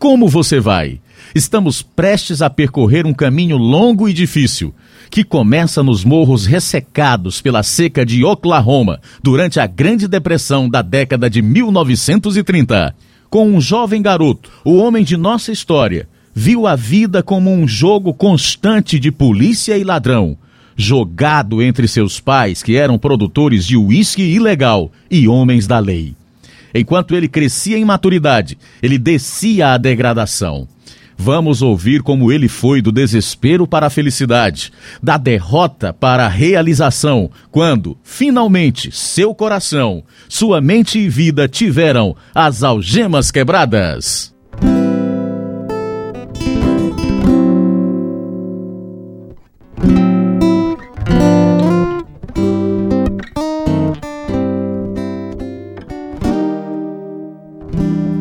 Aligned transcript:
Como 0.00 0.28
você 0.28 0.58
vai? 0.58 0.98
Estamos 1.34 1.82
prestes 1.82 2.40
a 2.40 2.48
percorrer 2.48 3.06
um 3.06 3.12
caminho 3.12 3.58
longo 3.58 4.08
e 4.08 4.14
difícil, 4.14 4.74
que 5.10 5.22
começa 5.22 5.82
nos 5.82 6.06
morros 6.06 6.46
ressecados 6.46 7.42
pela 7.42 7.62
seca 7.62 8.04
de 8.04 8.24
Oklahoma 8.24 8.98
durante 9.22 9.60
a 9.60 9.66
Grande 9.66 10.08
Depressão 10.08 10.70
da 10.70 10.80
década 10.80 11.28
de 11.28 11.42
1930. 11.42 12.94
Com 13.28 13.50
um 13.50 13.60
jovem 13.60 14.00
garoto, 14.00 14.50
o 14.64 14.78
homem 14.78 15.04
de 15.04 15.18
nossa 15.18 15.52
história, 15.52 16.08
viu 16.34 16.66
a 16.66 16.74
vida 16.74 17.22
como 17.22 17.52
um 17.52 17.68
jogo 17.68 18.14
constante 18.14 18.98
de 18.98 19.12
polícia 19.12 19.76
e 19.76 19.84
ladrão, 19.84 20.34
jogado 20.74 21.60
entre 21.60 21.86
seus 21.86 22.18
pais, 22.18 22.62
que 22.62 22.74
eram 22.74 22.98
produtores 22.98 23.66
de 23.66 23.76
uísque 23.76 24.22
ilegal, 24.22 24.90
e 25.10 25.28
homens 25.28 25.66
da 25.66 25.78
lei. 25.78 26.14
Enquanto 26.74 27.14
ele 27.14 27.28
crescia 27.28 27.76
em 27.76 27.84
maturidade, 27.84 28.58
ele 28.82 28.98
descia 28.98 29.72
à 29.72 29.78
degradação. 29.78 30.68
Vamos 31.22 31.60
ouvir 31.60 32.02
como 32.02 32.32
ele 32.32 32.48
foi 32.48 32.80
do 32.80 32.90
desespero 32.90 33.66
para 33.66 33.88
a 33.88 33.90
felicidade, 33.90 34.72
da 35.02 35.18
derrota 35.18 35.92
para 35.92 36.24
a 36.24 36.30
realização, 36.30 37.30
quando, 37.50 37.94
finalmente, 38.02 38.90
seu 38.90 39.34
coração, 39.34 40.02
sua 40.30 40.62
mente 40.62 40.98
e 40.98 41.10
vida 41.10 41.46
tiveram 41.46 42.16
as 42.34 42.62
algemas 42.62 43.30
quebradas. 43.30 44.34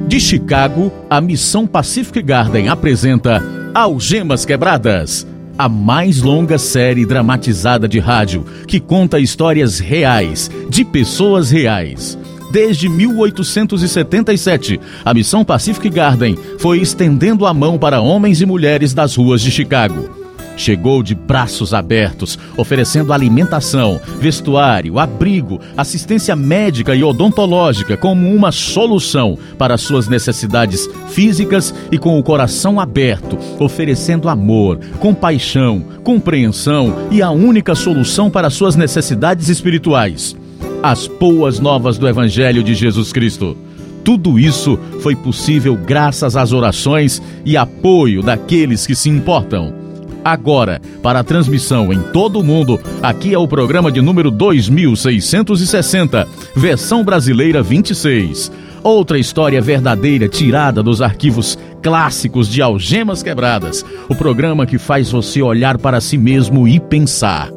De 0.10 0.20
Chicago, 0.20 0.92
a 1.08 1.22
Missão 1.22 1.68
Pacific 1.68 2.20
Garden 2.24 2.68
apresenta 2.68 3.44
Algemas 3.76 4.44
Quebradas, 4.44 5.28
a 5.56 5.70
mais 5.70 6.24
longa 6.24 6.58
série 6.58 7.06
dramatizada 7.06 7.88
de 7.88 8.00
rádio 8.00 8.44
que 8.68 8.80
conta 8.80 9.20
histórias 9.20 9.78
reais, 9.78 10.50
de 10.68 10.84
pessoas 10.84 11.52
reais. 11.52 12.18
Desde 12.52 12.90
1877, 12.90 14.80
a 15.06 15.14
Missão 15.14 15.46
Pacific 15.46 15.88
Garden 15.92 16.36
foi 16.58 16.80
estendendo 16.80 17.46
a 17.46 17.54
mão 17.54 17.78
para 17.78 18.02
homens 18.02 18.42
e 18.42 18.48
mulheres 18.48 18.96
das 18.96 19.16
ruas 19.16 19.44
de 19.44 19.52
Chicago 19.52 20.19
chegou 20.60 21.02
de 21.02 21.16
braços 21.16 21.74
abertos, 21.74 22.38
oferecendo 22.58 23.14
alimentação, 23.14 24.00
vestuário, 24.20 25.00
abrigo, 25.00 25.60
assistência 25.78 26.36
médica 26.36 26.94
e 26.94 27.04
odontológica 27.04 27.96
como 27.96 28.30
uma 28.34 28.52
solução 28.52 29.38
para 29.58 29.78
suas 29.78 30.08
necessidades 30.08 30.88
físicas 31.08 31.74
e 31.92 31.98
com 31.98 32.20
o 32.20 32.24
coração 32.24 32.80
aberto, 32.80 33.38
oferecendo 33.60 34.28
amor, 34.28 34.80
compaixão, 35.00 35.84
compreensão 36.04 37.08
e 37.10 37.22
a 37.22 37.32
única 37.32 37.74
solução 37.74 38.30
para 38.30 38.50
suas 38.50 38.76
necessidades 38.76 39.48
espirituais. 39.48 40.36
As 40.84 41.08
boas 41.08 41.60
novas 41.60 41.98
do 41.98 42.08
Evangelho 42.08 42.64
de 42.64 42.74
Jesus 42.74 43.14
Cristo. 43.14 43.58
Tudo 44.04 44.40
isso 44.40 44.80
foi 45.02 45.16
possível 45.16 45.76
graças 45.76 46.36
às 46.36 46.52
orações 46.52 47.22
e 47.46 47.56
apoio 47.56 48.22
daqueles 48.22 48.88
que 48.88 48.96
se 48.96 49.10
importam 49.10 49.79
agora 50.24 50.82
para 51.02 51.20
a 51.20 51.24
transmissão 51.24 51.92
em 51.94 52.00
todo 52.12 52.40
o 52.40 52.44
mundo. 52.44 52.80
Aqui 53.02 53.34
é 53.34 53.38
o 53.38 53.48
programa 53.48 53.92
de 53.92 54.02
número 54.02 54.32
2660, 54.32 56.28
versão 56.56 57.04
brasileira 57.04 57.62
26. 57.62 58.52
Outra 58.84 59.20
história 59.20 59.62
verdadeira 59.62 60.28
tirada 60.28 60.82
dos 60.82 61.02
arquivos 61.02 61.58
clássicos 61.82 62.48
de 62.48 62.62
Algemas 62.62 63.22
Quebradas. 63.22 63.86
O 64.08 64.16
programa 64.16 64.66
que 64.66 64.78
faz 64.78 65.12
você 65.12 65.42
olhar 65.42 65.78
para 65.78 66.00
si 66.00 66.18
mesmo 66.18 66.68
e 66.68 66.80
pensar. 66.80 67.50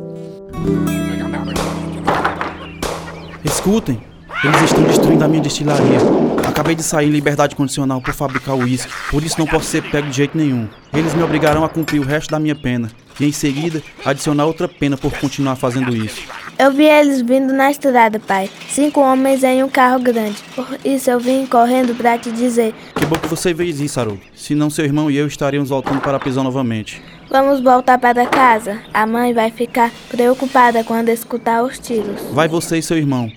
Escutem, 3.44 4.00
eles 4.44 4.62
estão 4.62 4.82
destruindo 4.84 5.24
a 5.24 5.28
minha 5.28 5.42
destilaria. 5.42 6.31
Acabei 6.52 6.74
de 6.74 6.82
sair 6.82 7.08
em 7.08 7.10
liberdade 7.10 7.56
condicional 7.56 8.02
por 8.02 8.12
fabricar 8.12 8.54
uísque, 8.54 8.92
por 9.10 9.24
isso 9.24 9.38
não 9.38 9.46
posso 9.46 9.64
ser 9.64 9.82
pego 9.90 10.10
de 10.10 10.16
jeito 10.18 10.36
nenhum. 10.36 10.68
Eles 10.92 11.14
me 11.14 11.22
obrigarão 11.22 11.64
a 11.64 11.68
cumprir 11.68 11.98
o 11.98 12.04
resto 12.04 12.30
da 12.30 12.38
minha 12.38 12.54
pena 12.54 12.90
e 13.18 13.24
em 13.24 13.32
seguida 13.32 13.82
adicionar 14.04 14.44
outra 14.44 14.68
pena 14.68 14.98
por 14.98 15.18
continuar 15.18 15.56
fazendo 15.56 15.96
isso. 15.96 16.20
Eu 16.58 16.70
vi 16.70 16.84
eles 16.84 17.22
vindo 17.22 17.54
na 17.54 17.70
estrada, 17.70 18.20
pai. 18.20 18.50
Cinco 18.68 19.00
homens 19.00 19.42
em 19.42 19.64
um 19.64 19.68
carro 19.68 19.98
grande. 19.98 20.36
Por 20.54 20.66
isso 20.84 21.10
eu 21.10 21.18
vim 21.18 21.46
correndo 21.46 21.94
para 21.94 22.18
te 22.18 22.30
dizer. 22.30 22.74
Que 22.96 23.06
bom 23.06 23.16
que 23.16 23.28
você 23.28 23.54
fez 23.54 23.80
isso, 23.80 23.98
Haroldo. 23.98 24.20
Senão 24.34 24.68
seu 24.68 24.84
irmão 24.84 25.10
e 25.10 25.16
eu 25.16 25.26
estaríamos 25.26 25.70
voltando 25.70 26.02
para 26.02 26.18
a 26.18 26.20
prisão 26.20 26.44
novamente. 26.44 27.02
Vamos 27.30 27.60
voltar 27.60 27.96
para 27.98 28.26
casa. 28.26 28.78
A 28.92 29.06
mãe 29.06 29.32
vai 29.32 29.50
ficar 29.50 29.90
preocupada 30.10 30.84
quando 30.84 31.08
escutar 31.08 31.62
os 31.62 31.78
tiros. 31.78 32.20
Vai 32.30 32.46
você 32.46 32.76
e 32.76 32.82
seu 32.82 32.98
irmão. 32.98 33.32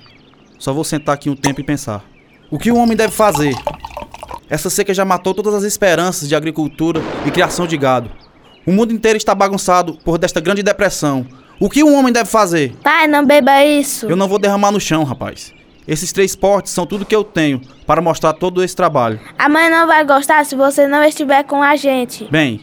Só 0.60 0.74
vou 0.74 0.84
sentar 0.84 1.16
aqui 1.16 1.30
um 1.30 1.36
tempo 1.36 1.62
e 1.62 1.64
pensar. 1.64 2.04
O 2.52 2.60
que 2.60 2.72
um 2.72 2.78
homem 2.78 2.96
deve 2.96 3.14
fazer? 3.14 3.56
Essa 4.50 4.70
seca 4.70 4.94
já 4.94 5.04
matou 5.04 5.34
todas 5.34 5.54
as 5.54 5.64
esperanças 5.64 6.30
de 6.30 6.36
agricultura 6.36 7.02
e 7.26 7.32
criação 7.32 7.66
de 7.66 7.76
gado. 7.76 8.12
O 8.66 8.72
mundo 8.72 8.94
inteiro 8.94 9.18
está 9.18 9.34
bagunçado 9.34 9.98
por 10.04 10.18
desta 10.18 10.40
grande 10.40 10.62
depressão. 10.62 11.26
O 11.60 11.70
que 11.70 11.84
um 11.84 11.96
homem 11.98 12.14
deve 12.14 12.30
fazer? 12.30 12.76
Pai, 12.84 13.08
não 13.08 13.26
beba 13.26 13.64
isso. 13.64 14.06
Eu 14.06 14.16
não 14.16 14.28
vou 14.28 14.38
derramar 14.38 14.72
no 14.72 14.80
chão, 14.80 15.04
rapaz. 15.04 15.54
Esses 15.88 16.12
três 16.12 16.36
portes 16.36 16.72
são 16.72 16.86
tudo 16.86 17.06
que 17.06 17.16
eu 17.16 17.24
tenho 17.24 17.62
para 17.86 18.02
mostrar 18.02 18.34
todo 18.34 18.64
esse 18.64 18.76
trabalho. 18.76 19.20
A 19.38 19.50
mãe 19.50 19.70
não 19.70 19.88
vai 19.88 20.04
gostar 20.06 20.46
se 20.46 20.56
você 20.56 20.88
não 20.88 21.04
estiver 21.04 21.44
com 21.44 21.64
a 21.64 21.76
gente. 21.76 22.28
Bem, 22.32 22.62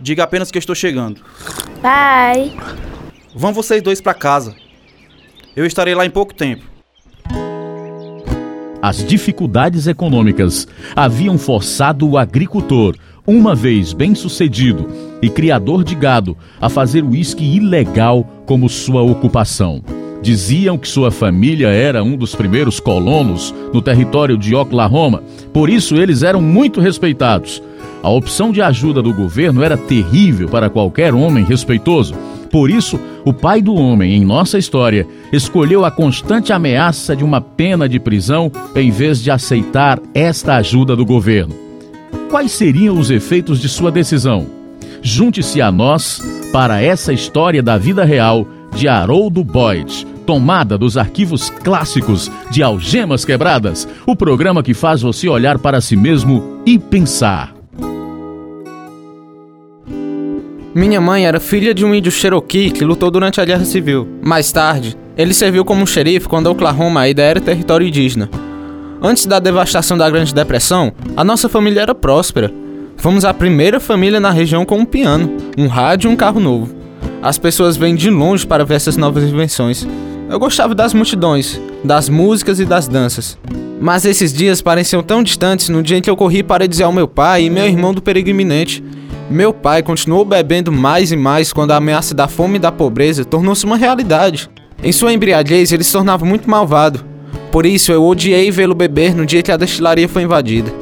diga 0.00 0.24
apenas 0.24 0.50
que 0.50 0.58
eu 0.58 0.60
estou 0.60 0.74
chegando. 0.74 1.20
Pai. 1.80 2.56
Vão 3.34 3.52
vocês 3.52 3.82
dois 3.82 4.00
para 4.00 4.14
casa. 4.14 4.54
Eu 5.56 5.66
estarei 5.66 5.94
lá 5.94 6.04
em 6.04 6.10
pouco 6.10 6.34
tempo. 6.34 6.77
As 8.80 9.04
dificuldades 9.04 9.88
econômicas 9.88 10.68
haviam 10.94 11.36
forçado 11.36 12.08
o 12.08 12.16
agricultor, 12.16 12.94
uma 13.26 13.52
vez 13.52 13.92
bem-sucedido 13.92 14.86
e 15.20 15.28
criador 15.28 15.82
de 15.82 15.96
gado, 15.96 16.36
a 16.60 16.68
fazer 16.68 17.02
o 17.02 17.10
uísque 17.10 17.44
ilegal 17.44 18.24
como 18.46 18.68
sua 18.68 19.02
ocupação. 19.02 19.82
Diziam 20.22 20.78
que 20.78 20.86
sua 20.86 21.10
família 21.10 21.68
era 21.68 22.04
um 22.04 22.16
dos 22.16 22.36
primeiros 22.36 22.78
colonos 22.78 23.52
no 23.74 23.82
território 23.82 24.38
de 24.38 24.54
Oklahoma, 24.54 25.24
por 25.52 25.68
isso 25.68 25.96
eles 25.96 26.22
eram 26.22 26.40
muito 26.40 26.80
respeitados. 26.80 27.60
A 28.02 28.10
opção 28.10 28.52
de 28.52 28.62
ajuda 28.62 29.02
do 29.02 29.12
governo 29.12 29.62
era 29.62 29.76
terrível 29.76 30.48
para 30.48 30.70
qualquer 30.70 31.14
homem 31.14 31.44
respeitoso 31.44 32.14
por 32.50 32.70
isso, 32.70 32.98
o 33.24 33.32
pai 33.32 33.60
do 33.60 33.74
homem, 33.74 34.14
em 34.14 34.24
nossa 34.24 34.58
história, 34.58 35.06
escolheu 35.32 35.84
a 35.84 35.90
constante 35.90 36.52
ameaça 36.52 37.14
de 37.14 37.22
uma 37.22 37.40
pena 37.40 37.88
de 37.88 38.00
prisão 38.00 38.50
em 38.74 38.90
vez 38.90 39.22
de 39.22 39.30
aceitar 39.30 40.00
esta 40.14 40.56
ajuda 40.56 40.96
do 40.96 41.04
governo. 41.04 41.54
Quais 42.30 42.52
seriam 42.52 42.98
os 42.98 43.10
efeitos 43.10 43.60
de 43.60 43.68
sua 43.68 43.90
decisão? 43.90 44.46
Junte-se 45.02 45.60
a 45.60 45.70
nós 45.70 46.22
para 46.52 46.82
essa 46.82 47.12
história 47.12 47.62
da 47.62 47.76
vida 47.76 48.04
real 48.04 48.46
de 48.74 48.88
Haroldo 48.88 49.44
Boyd, 49.44 50.06
tomada 50.26 50.76
dos 50.76 50.96
arquivos 50.96 51.50
clássicos 51.50 52.30
de 52.50 52.62
Algemas 52.62 53.24
Quebradas, 53.24 53.86
o 54.06 54.16
programa 54.16 54.62
que 54.62 54.74
faz 54.74 55.02
você 55.02 55.28
olhar 55.28 55.58
para 55.58 55.80
si 55.80 55.96
mesmo 55.96 56.60
e 56.66 56.78
pensar. 56.78 57.57
Minha 60.78 61.00
mãe 61.00 61.26
era 61.26 61.40
filha 61.40 61.74
de 61.74 61.84
um 61.84 61.92
índio 61.92 62.12
Cherokee 62.12 62.70
que 62.70 62.84
lutou 62.84 63.10
durante 63.10 63.40
a 63.40 63.44
Guerra 63.44 63.64
Civil. 63.64 64.06
Mais 64.22 64.52
tarde, 64.52 64.96
ele 65.16 65.34
serviu 65.34 65.64
como 65.64 65.84
xerife 65.84 66.28
quando 66.28 66.46
Oklahoma 66.46 67.00
ainda 67.00 67.20
era 67.20 67.40
território 67.40 67.84
indígena. 67.84 68.30
Antes 69.02 69.26
da 69.26 69.40
devastação 69.40 69.98
da 69.98 70.08
Grande 70.08 70.32
Depressão, 70.32 70.92
a 71.16 71.24
nossa 71.24 71.48
família 71.48 71.80
era 71.80 71.96
próspera. 71.96 72.54
Fomos 72.96 73.24
a 73.24 73.34
primeira 73.34 73.80
família 73.80 74.20
na 74.20 74.30
região 74.30 74.64
com 74.64 74.78
um 74.78 74.84
piano, 74.84 75.36
um 75.58 75.66
rádio 75.66 76.08
e 76.08 76.14
um 76.14 76.16
carro 76.16 76.38
novo. 76.38 76.72
As 77.20 77.36
pessoas 77.38 77.76
vêm 77.76 77.96
de 77.96 78.08
longe 78.08 78.46
para 78.46 78.64
ver 78.64 78.74
essas 78.74 78.96
novas 78.96 79.24
invenções. 79.24 79.84
Eu 80.30 80.38
gostava 80.38 80.76
das 80.76 80.94
multidões, 80.94 81.60
das 81.82 82.08
músicas 82.08 82.60
e 82.60 82.64
das 82.64 82.86
danças. 82.86 83.36
Mas 83.80 84.04
esses 84.04 84.32
dias 84.32 84.62
pareciam 84.62 85.02
tão 85.02 85.24
distantes 85.24 85.70
no 85.70 85.82
dia 85.82 85.96
em 85.96 86.00
que 86.00 86.08
eu 86.08 86.16
corri 86.16 86.44
para 86.44 86.68
dizer 86.68 86.84
ao 86.84 86.92
meu 86.92 87.08
pai 87.08 87.46
e 87.46 87.50
meu 87.50 87.66
irmão 87.66 87.92
do 87.92 88.00
perigo 88.00 88.28
iminente 88.28 88.80
meu 89.30 89.52
pai 89.52 89.82
continuou 89.82 90.24
bebendo 90.24 90.72
mais 90.72 91.12
e 91.12 91.16
mais 91.16 91.52
quando 91.52 91.72
a 91.72 91.76
ameaça 91.76 92.14
da 92.14 92.26
fome 92.26 92.56
e 92.56 92.58
da 92.58 92.72
pobreza 92.72 93.24
tornou-se 93.26 93.64
uma 93.64 93.76
realidade. 93.76 94.48
Em 94.82 94.90
sua 94.90 95.12
embriaguez, 95.12 95.70
ele 95.70 95.84
se 95.84 95.92
tornava 95.92 96.24
muito 96.24 96.48
malvado. 96.48 97.04
Por 97.52 97.66
isso, 97.66 97.92
eu 97.92 98.04
odiei 98.04 98.50
vê-lo 98.50 98.74
beber 98.74 99.14
no 99.14 99.26
dia 99.26 99.42
que 99.42 99.52
a 99.52 99.56
destilaria 99.56 100.08
foi 100.08 100.22
invadida. 100.22 100.72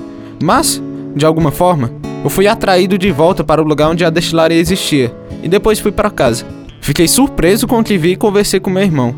Mas, 0.40 0.80
de 1.14 1.26
alguma 1.26 1.50
forma, 1.50 1.90
eu 2.22 2.30
fui 2.30 2.46
atraído 2.46 2.96
de 2.96 3.10
volta 3.10 3.42
para 3.42 3.60
o 3.60 3.66
lugar 3.66 3.88
onde 3.88 4.04
a 4.04 4.10
destilaria 4.10 4.58
existia 4.58 5.12
e 5.42 5.48
depois 5.48 5.80
fui 5.80 5.90
para 5.90 6.10
casa. 6.10 6.46
Fiquei 6.80 7.08
surpreso 7.08 7.66
com 7.66 7.80
o 7.80 7.84
que 7.84 7.98
vi 7.98 8.12
e 8.12 8.16
conversei 8.16 8.60
com 8.60 8.70
meu 8.70 8.82
irmão. 8.82 9.14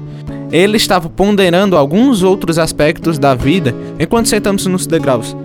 Ele 0.51 0.79
estava 0.79 1.11
ponderando 1.11 1.77
alguns 1.77 2.23
outros 2.23 2.59
aspectos 2.59 3.19
da 3.19 3.35
vida 3.35 3.75
enquanto 3.99 4.29
sentamos 4.29 4.65
nos 4.65 4.87
degraus. 4.87 5.37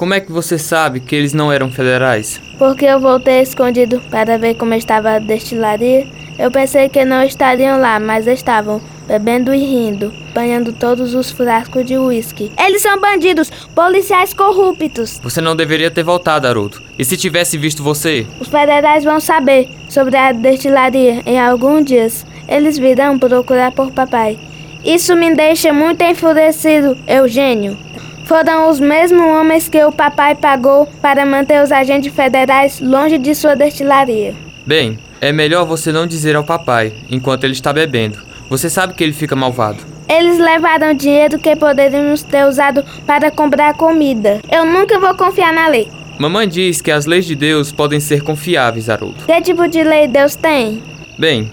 Como 0.00 0.14
é 0.14 0.20
que 0.20 0.32
você 0.32 0.56
sabe 0.56 0.98
que 0.98 1.14
eles 1.14 1.34
não 1.34 1.52
eram 1.52 1.70
federais? 1.70 2.40
Porque 2.56 2.86
eu 2.86 2.98
voltei 2.98 3.42
escondido 3.42 4.00
para 4.10 4.38
ver 4.38 4.54
como 4.54 4.72
estava 4.72 5.10
a 5.10 5.18
destilaria. 5.18 6.08
Eu 6.38 6.50
pensei 6.50 6.88
que 6.88 7.04
não 7.04 7.22
estariam 7.22 7.78
lá, 7.78 8.00
mas 8.00 8.26
estavam, 8.26 8.80
bebendo 9.06 9.52
e 9.52 9.58
rindo, 9.58 10.10
apanhando 10.30 10.72
todos 10.72 11.14
os 11.14 11.30
frascos 11.30 11.84
de 11.84 11.98
uísque. 11.98 12.50
Eles 12.58 12.80
são 12.80 12.98
bandidos, 12.98 13.50
policiais 13.74 14.32
corruptos. 14.32 15.20
Você 15.22 15.42
não 15.42 15.54
deveria 15.54 15.90
ter 15.90 16.02
voltado, 16.02 16.46
Haroldo. 16.46 16.80
E 16.98 17.04
se 17.04 17.18
tivesse 17.18 17.58
visto 17.58 17.82
você? 17.82 18.26
Os 18.40 18.48
federais 18.48 19.04
vão 19.04 19.20
saber 19.20 19.68
sobre 19.90 20.16
a 20.16 20.32
destilaria 20.32 21.20
em 21.26 21.38
alguns 21.38 21.84
dias. 21.84 22.24
Eles 22.48 22.78
virão 22.78 23.18
procurar 23.18 23.70
por 23.72 23.92
papai. 23.92 24.38
Isso 24.82 25.14
me 25.14 25.34
deixa 25.34 25.74
muito 25.74 26.02
enfurecido, 26.02 26.96
Eugênio. 27.06 27.76
Foram 28.24 28.68
os 28.70 28.78
mesmos 28.78 29.20
homens 29.20 29.68
que 29.68 29.82
o 29.84 29.92
papai 29.92 30.34
pagou 30.34 30.86
para 31.02 31.26
manter 31.26 31.62
os 31.62 31.72
agentes 31.72 32.14
federais 32.14 32.80
longe 32.80 33.18
de 33.18 33.34
sua 33.34 33.56
destilaria. 33.56 34.34
Bem, 34.66 34.98
é 35.20 35.32
melhor 35.32 35.66
você 35.66 35.90
não 35.90 36.06
dizer 36.06 36.36
ao 36.36 36.44
papai 36.44 36.92
enquanto 37.10 37.44
ele 37.44 37.52
está 37.52 37.72
bebendo. 37.72 38.18
Você 38.48 38.70
sabe 38.70 38.94
que 38.94 39.02
ele 39.02 39.12
fica 39.12 39.36
malvado. 39.36 39.78
Eles 40.08 40.38
levaram 40.38 40.92
dinheiro 40.92 41.38
que 41.38 41.54
poderíamos 41.54 42.22
ter 42.22 42.44
usado 42.46 42.84
para 43.06 43.30
comprar 43.30 43.74
comida. 43.74 44.40
Eu 44.50 44.64
nunca 44.66 44.98
vou 44.98 45.14
confiar 45.14 45.52
na 45.52 45.68
lei. 45.68 45.88
Mamãe 46.18 46.48
diz 46.48 46.80
que 46.80 46.90
as 46.90 47.06
leis 47.06 47.24
de 47.24 47.34
Deus 47.34 47.72
podem 47.72 48.00
ser 48.00 48.22
confiáveis, 48.22 48.90
Haroldo. 48.90 49.24
Que 49.24 49.40
tipo 49.40 49.66
de 49.68 49.82
lei 49.82 50.08
Deus 50.08 50.34
tem? 50.36 50.82
Bem, 51.18 51.50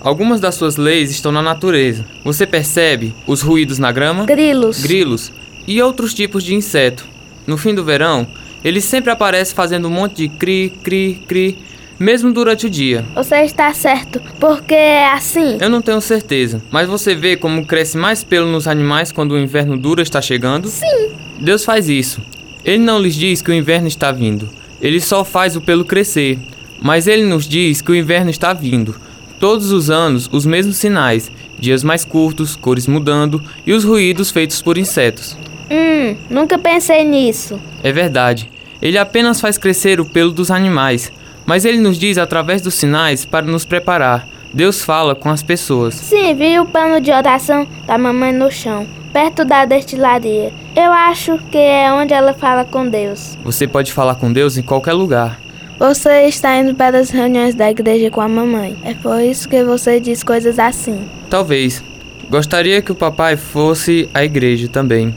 algumas 0.00 0.40
das 0.40 0.54
suas 0.54 0.76
leis 0.76 1.10
estão 1.10 1.30
na 1.30 1.42
natureza. 1.42 2.04
Você 2.24 2.46
percebe 2.46 3.14
os 3.26 3.42
ruídos 3.42 3.78
na 3.78 3.92
grama? 3.92 4.24
Grilos. 4.24 4.82
Grilos 4.82 5.32
e 5.68 5.82
outros 5.82 6.14
tipos 6.14 6.42
de 6.42 6.54
inseto. 6.54 7.06
No 7.46 7.58
fim 7.58 7.74
do 7.74 7.84
verão, 7.84 8.26
eles 8.64 8.84
sempre 8.84 9.10
aparecem 9.12 9.54
fazendo 9.54 9.86
um 9.86 9.90
monte 9.90 10.16
de 10.16 10.28
cri, 10.30 10.72
cri, 10.82 11.22
cri, 11.28 11.58
mesmo 11.98 12.32
durante 12.32 12.66
o 12.66 12.70
dia. 12.70 13.04
Você 13.14 13.42
está 13.42 13.72
certo, 13.74 14.20
porque 14.40 14.74
é 14.74 15.12
assim. 15.12 15.58
Eu 15.60 15.68
não 15.68 15.82
tenho 15.82 16.00
certeza, 16.00 16.62
mas 16.70 16.88
você 16.88 17.14
vê 17.14 17.36
como 17.36 17.66
cresce 17.66 17.98
mais 17.98 18.24
pelo 18.24 18.50
nos 18.50 18.66
animais 18.66 19.12
quando 19.12 19.32
o 19.32 19.38
inverno 19.38 19.76
duro 19.76 20.00
está 20.00 20.22
chegando? 20.22 20.68
Sim. 20.68 21.10
Deus 21.38 21.66
faz 21.66 21.88
isso. 21.88 22.22
Ele 22.64 22.82
não 22.82 22.98
lhes 22.98 23.14
diz 23.14 23.42
que 23.42 23.50
o 23.50 23.54
inverno 23.54 23.88
está 23.88 24.10
vindo. 24.10 24.48
Ele 24.80 25.00
só 25.00 25.22
faz 25.22 25.54
o 25.54 25.60
pelo 25.60 25.84
crescer. 25.84 26.38
Mas 26.80 27.06
ele 27.06 27.24
nos 27.24 27.46
diz 27.46 27.82
que 27.82 27.90
o 27.90 27.94
inverno 27.94 28.30
está 28.30 28.52
vindo. 28.52 28.94
Todos 29.38 29.70
os 29.70 29.90
anos, 29.90 30.28
os 30.32 30.46
mesmos 30.46 30.76
sinais: 30.76 31.30
dias 31.58 31.82
mais 31.82 32.04
curtos, 32.04 32.56
cores 32.56 32.86
mudando 32.86 33.42
e 33.66 33.72
os 33.72 33.84
ruídos 33.84 34.30
feitos 34.30 34.62
por 34.62 34.78
insetos. 34.78 35.36
Hum, 35.70 36.16
nunca 36.30 36.58
pensei 36.58 37.04
nisso. 37.04 37.60
É 37.82 37.92
verdade. 37.92 38.50
Ele 38.80 38.96
apenas 38.98 39.40
faz 39.40 39.58
crescer 39.58 40.00
o 40.00 40.04
pelo 40.04 40.30
dos 40.30 40.50
animais, 40.50 41.12
mas 41.44 41.64
ele 41.64 41.78
nos 41.78 41.98
diz 41.98 42.16
através 42.16 42.62
dos 42.62 42.74
sinais 42.74 43.24
para 43.24 43.46
nos 43.46 43.64
preparar. 43.64 44.26
Deus 44.52 44.82
fala 44.82 45.14
com 45.14 45.28
as 45.28 45.42
pessoas. 45.42 45.94
Sim, 45.94 46.34
vi 46.34 46.58
o 46.58 46.66
pano 46.66 47.00
de 47.00 47.10
oração 47.10 47.66
da 47.86 47.98
mamãe 47.98 48.32
no 48.32 48.50
chão, 48.50 48.86
perto 49.12 49.44
da 49.44 49.64
destilaria. 49.64 50.52
Eu 50.74 50.90
acho 50.92 51.38
que 51.50 51.58
é 51.58 51.92
onde 51.92 52.14
ela 52.14 52.32
fala 52.32 52.64
com 52.64 52.88
Deus. 52.88 53.36
Você 53.44 53.66
pode 53.66 53.92
falar 53.92 54.14
com 54.14 54.32
Deus 54.32 54.56
em 54.56 54.62
qualquer 54.62 54.94
lugar. 54.94 55.38
Você 55.78 56.26
está 56.26 56.56
indo 56.56 56.74
para 56.74 56.98
as 56.98 57.10
reuniões 57.10 57.54
da 57.54 57.70
igreja 57.70 58.10
com 58.10 58.20
a 58.20 58.28
mamãe. 58.28 58.76
É 58.82 58.94
por 58.94 59.20
isso 59.20 59.48
que 59.48 59.62
você 59.62 60.00
diz 60.00 60.22
coisas 60.24 60.58
assim. 60.58 61.06
Talvez. 61.30 61.84
Gostaria 62.28 62.82
que 62.82 62.92
o 62.92 62.96
papai 62.96 63.36
fosse 63.36 64.08
à 64.12 64.24
igreja 64.24 64.68
também. 64.68 65.14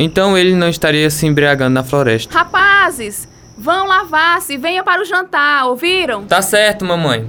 Então 0.00 0.38
ele 0.38 0.54
não 0.54 0.68
estaria 0.68 1.10
se 1.10 1.26
embriagando 1.26 1.74
na 1.74 1.82
floresta. 1.82 2.32
Rapazes, 2.32 3.28
vão 3.58 3.84
lavar-se 3.84 4.54
e 4.54 4.56
venham 4.56 4.84
para 4.84 5.02
o 5.02 5.04
jantar, 5.04 5.66
ouviram? 5.66 6.24
Tá 6.24 6.40
certo, 6.40 6.84
mamãe. 6.84 7.28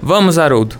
Vamos, 0.00 0.38
Haroldo. 0.38 0.78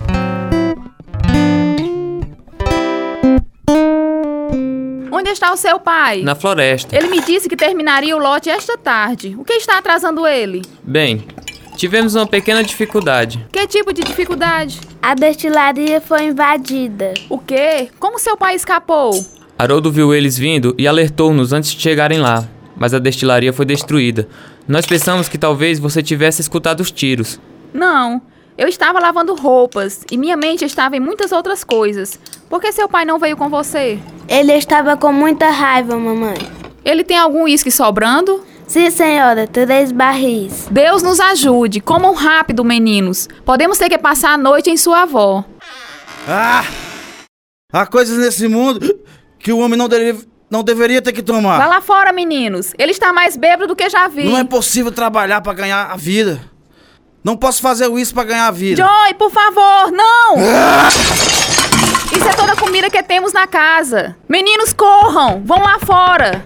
Onde 5.11 5.31
está 5.31 5.53
o 5.53 5.57
seu 5.57 5.81
pai? 5.81 6.23
Na 6.23 6.37
floresta. 6.37 6.97
Ele 6.97 7.09
me 7.09 7.21
disse 7.21 7.49
que 7.49 7.57
terminaria 7.57 8.17
o 8.17 8.21
lote 8.21 8.49
esta 8.49 8.79
tarde. 8.79 9.35
O 9.37 9.45
que 9.45 9.55
está 9.55 9.79
atrasando 9.79 10.25
ele? 10.29 10.63
Bem, 10.85 11.27
tivemos 11.75 12.15
uma 12.15 12.29
pequena 12.29 12.63
dificuldade. 12.63 13.45
Que 13.51 13.67
tipo 13.67 13.93
de 13.93 14.05
dificuldade? 14.05 14.81
A 15.03 15.15
destilaria 15.15 16.01
foi 16.01 16.27
invadida. 16.27 17.13
O 17.29 17.39
quê? 17.39 17.89
Como 17.99 18.21
seu 18.21 18.37
pai 18.37 18.55
escapou? 18.55 19.13
Haroldo 19.57 19.91
viu 19.91 20.13
eles 20.13 20.37
vindo 20.37 20.75
e 20.77 20.89
alertou-nos 20.89 21.53
antes 21.53 21.71
de 21.73 21.81
chegarem 21.81 22.19
lá, 22.19 22.45
mas 22.77 22.93
a 22.93 22.99
destilaria 22.99 23.53
foi 23.53 23.65
destruída. 23.65 24.29
Nós 24.67 24.85
pensamos 24.85 25.29
que 25.29 25.39
talvez 25.39 25.79
você 25.79 26.03
tivesse 26.03 26.41
escutado 26.41 26.81
os 26.81 26.91
tiros. 26.91 27.39
Não, 27.73 28.21
eu 28.59 28.67
estava 28.67 28.99
lavando 28.99 29.35
roupas 29.35 30.03
e 30.11 30.17
minha 30.17 30.37
mente 30.37 30.65
estava 30.65 30.97
em 30.97 31.01
muitas 31.01 31.31
outras 31.31 31.63
coisas. 31.63 32.19
Por 32.49 32.61
que 32.61 32.73
seu 32.73 32.89
pai 32.89 33.05
não 33.05 33.19
veio 33.19 33.37
com 33.37 33.49
você? 33.49 33.99
Ele 34.29 34.53
estava 34.53 34.97
com 34.97 35.13
muita 35.13 35.49
raiva, 35.51 35.97
mamãe. 35.97 36.39
Ele 36.85 37.05
tem 37.05 37.17
algum 37.17 37.45
uísque 37.45 37.71
sobrando? 37.71 38.45
Sim, 38.67 38.91
senhora, 38.91 39.47
três 39.47 39.93
barris. 39.93 40.67
Deus 40.69 41.03
nos 41.03 41.21
ajude. 41.21 41.81
Comam 41.81 42.13
rápido, 42.15 42.65
meninos. 42.65 43.29
Podemos 43.45 43.79
ter 43.79 43.89
que 43.89 43.99
passar 43.99 44.33
a 44.33 44.39
noite 44.39 44.69
em 44.69 44.77
sua 44.77 45.03
avó. 45.03 45.45
Ah! 46.27 46.65
Há 47.73 47.87
coisas 47.87 48.19
nesse 48.19 48.49
mundo 48.49 49.05
que 49.45 49.53
o 49.53 49.59
homem 49.59 49.79
não, 49.79 49.87
deve, 49.87 50.27
não 50.51 50.65
deveria 50.65 51.03
ter 51.03 51.13
que 51.13 51.23
tomar. 51.23 51.59
Vá 51.59 51.67
lá 51.67 51.81
fora, 51.83 52.15
meninos. 52.15 52.73
Ele 52.79 52.93
está 52.93 53.13
mais 53.13 53.37
bêbado 53.37 53.67
do 53.67 53.77
que 53.77 53.91
já 53.91 54.09
vi. 54.09 54.25
Não 54.25 54.39
é 54.39 54.43
possível 54.43 54.91
trabalhar 54.91 55.43
para 55.43 55.53
ganhar 55.53 55.91
a 55.93 55.97
vida. 55.97 56.41
Não 57.23 57.37
posso 57.37 57.61
fazer 57.61 57.91
isso 57.93 58.15
para 58.15 58.25
ganhar 58.25 58.47
a 58.47 58.51
vida. 58.51 58.83
Joy, 58.83 59.15
por 59.15 59.31
favor, 59.31 59.93
não! 59.93 60.37
Isso 62.15 62.29
é 62.29 62.33
toda 62.35 62.53
a 62.53 62.57
comida 62.57 62.89
que 62.89 63.03
temos 63.03 63.33
na 63.33 63.47
casa. 63.47 64.15
Meninos, 64.29 64.73
corram! 64.73 65.43
Vão 65.45 65.59
lá 65.59 65.79
fora! 65.81 66.43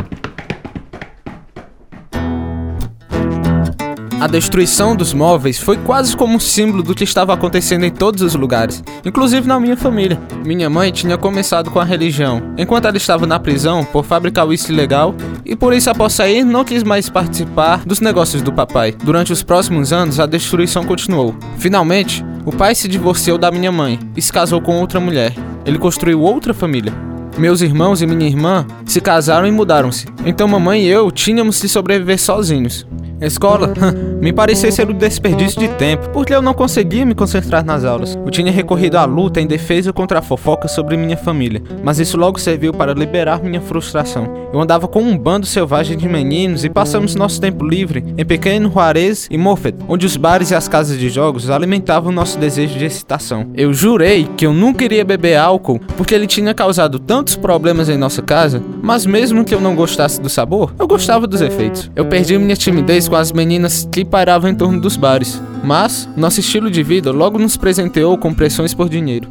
A 4.21 4.27
destruição 4.27 4.97
dos 4.97 5.15
móveis 5.15 5.59
foi 5.59 5.77
quase 5.77 6.17
como 6.17 6.35
um 6.35 6.41
símbolo 6.41 6.83
do 6.83 6.93
que 6.93 7.05
estava 7.05 7.33
acontecendo 7.33 7.85
em 7.85 7.91
todos 7.91 8.21
os 8.21 8.35
lugares, 8.35 8.83
inclusive 9.05 9.47
na 9.47 9.61
minha 9.61 9.77
família. 9.77 10.21
Minha 10.45 10.69
mãe 10.69 10.91
tinha 10.91 11.17
começado 11.17 11.71
com 11.71 11.79
a 11.79 11.85
religião, 11.85 12.43
enquanto 12.59 12.87
ela 12.87 12.97
estava 12.97 13.29
na 13.29 13.39
prisão 13.39 13.85
por 13.85 14.05
fabricar 14.05 14.45
uísque 14.45 14.73
ilegal 14.73 15.15
e 15.45 15.55
por 15.55 15.73
isso 15.73 15.89
após 15.89 16.15
sair 16.15 16.43
não 16.43 16.65
quis 16.65 16.83
mais 16.83 17.09
participar 17.09 17.85
dos 17.87 18.01
negócios 18.01 18.43
do 18.43 18.53
papai. 18.53 18.93
Durante 19.05 19.33
os 19.33 19.45
próximos 19.45 19.93
anos 19.93 20.19
a 20.19 20.27
destruição 20.27 20.83
continuou. 20.83 21.37
Finalmente, 21.57 22.25
o 22.45 22.51
pai 22.51 22.75
se 22.75 22.89
divorciou 22.89 23.39
da 23.39 23.53
minha 23.53 23.71
mãe 23.71 24.01
e 24.17 24.21
se 24.21 24.33
casou 24.33 24.61
com 24.61 24.81
outra 24.81 24.99
mulher. 24.99 25.33
Ele 25.65 25.79
construiu 25.79 26.23
outra 26.23 26.53
família. 26.53 26.93
Meus 27.39 27.61
irmãos 27.61 28.03
e 28.03 28.07
minha 28.07 28.27
irmã 28.27 28.67
se 28.85 29.01
casaram 29.01 29.47
e 29.47 29.53
mudaram-se. 29.53 30.09
Então 30.27 30.49
mamãe 30.49 30.83
e 30.83 30.89
eu 30.89 31.09
tínhamos 31.13 31.61
que 31.61 31.69
sobreviver 31.69 32.19
sozinhos. 32.19 32.85
Escola 33.21 33.73
me 34.21 34.33
parecia 34.33 34.71
ser 34.71 34.89
um 34.89 34.95
desperdício 34.95 35.59
de 35.61 35.69
tempo, 35.69 36.09
porque 36.11 36.35
eu 36.35 36.41
não 36.41 36.55
conseguia 36.55 37.05
me 37.05 37.15
concentrar 37.15 37.65
nas 37.65 37.85
aulas. 37.85 38.17
Eu 38.25 38.31
tinha 38.31 38.53
recorrido 38.53 38.97
à 38.97 39.05
luta 39.05 39.41
em 39.41 39.47
defesa 39.47 39.93
contra 39.93 40.21
a 40.21 40.23
fofoca 40.23 40.69
sobre 40.69 40.97
minha 40.97 41.17
família, 41.17 41.63
mas 41.83 41.99
isso 41.99 42.17
logo 42.17 42.39
serviu 42.39 42.73
para 42.73 42.95
liberar 42.95 43.43
minha 43.43 43.61
frustração. 43.61 44.49
Eu 44.53 44.61
andava 44.61 44.87
com 44.87 45.03
um 45.03 45.19
bando 45.19 45.47
selvagem 45.47 45.97
de 45.97 46.09
meninos 46.09 46.65
e 46.65 46.71
passamos 46.71 47.15
nosso 47.15 47.41
tempo 47.41 47.67
livre 47.67 48.05
em 48.17 48.25
Pequeno 48.25 48.71
Juarez 48.71 49.27
e 49.31 49.37
Moffett, 49.37 49.77
onde 49.89 50.07
os 50.07 50.17
bares 50.17 50.51
e 50.51 50.55
as 50.55 50.69
casas 50.69 50.99
de 50.99 51.09
jogos 51.09 51.51
alimentavam 51.51 52.13
nosso 52.13 52.39
desejo 52.39 52.79
de 52.79 52.85
excitação. 52.85 53.51
Eu 53.55 53.73
jurei 53.73 54.29
que 54.37 54.47
eu 54.47 54.53
nunca 54.53 54.85
iria 54.85 55.05
beber 55.05 55.37
álcool 55.37 55.81
porque 55.97 56.15
ele 56.15 56.27
tinha 56.27 56.55
causado 56.55 56.99
tantos 56.99 57.35
problemas 57.35 57.89
em 57.89 57.99
nossa 57.99 58.23
casa, 58.23 58.63
mas 58.81 59.05
mesmo 59.05 59.45
que 59.45 59.55
eu 59.55 59.61
não 59.61 59.75
gostasse 59.75 60.21
do 60.21 60.29
sabor, 60.29 60.73
eu 60.79 60.87
gostava 60.87 61.27
dos 61.27 61.41
efeitos. 61.41 61.91
Eu 61.97 62.07
perdi 62.07 62.39
minha 62.39 62.57
timidez 62.57 63.08
com 63.09 63.17
as 63.17 63.33
meninas 63.33 63.89
que 63.91 64.05
paravam 64.05 64.51
em 64.51 64.55
torno 64.55 64.81
dos 64.81 64.97
bares, 64.97 65.43
mas 65.65 66.09
nosso 66.17 66.41
estilo 66.41 66.71
de 66.71 66.83
vida 66.83 67.11
logo 67.11 67.39
nos 67.39 67.57
presenteou 67.57 68.17
com 68.19 68.33
pressões 68.33 68.75
por 68.75 68.89
dinheiro. 68.89 69.29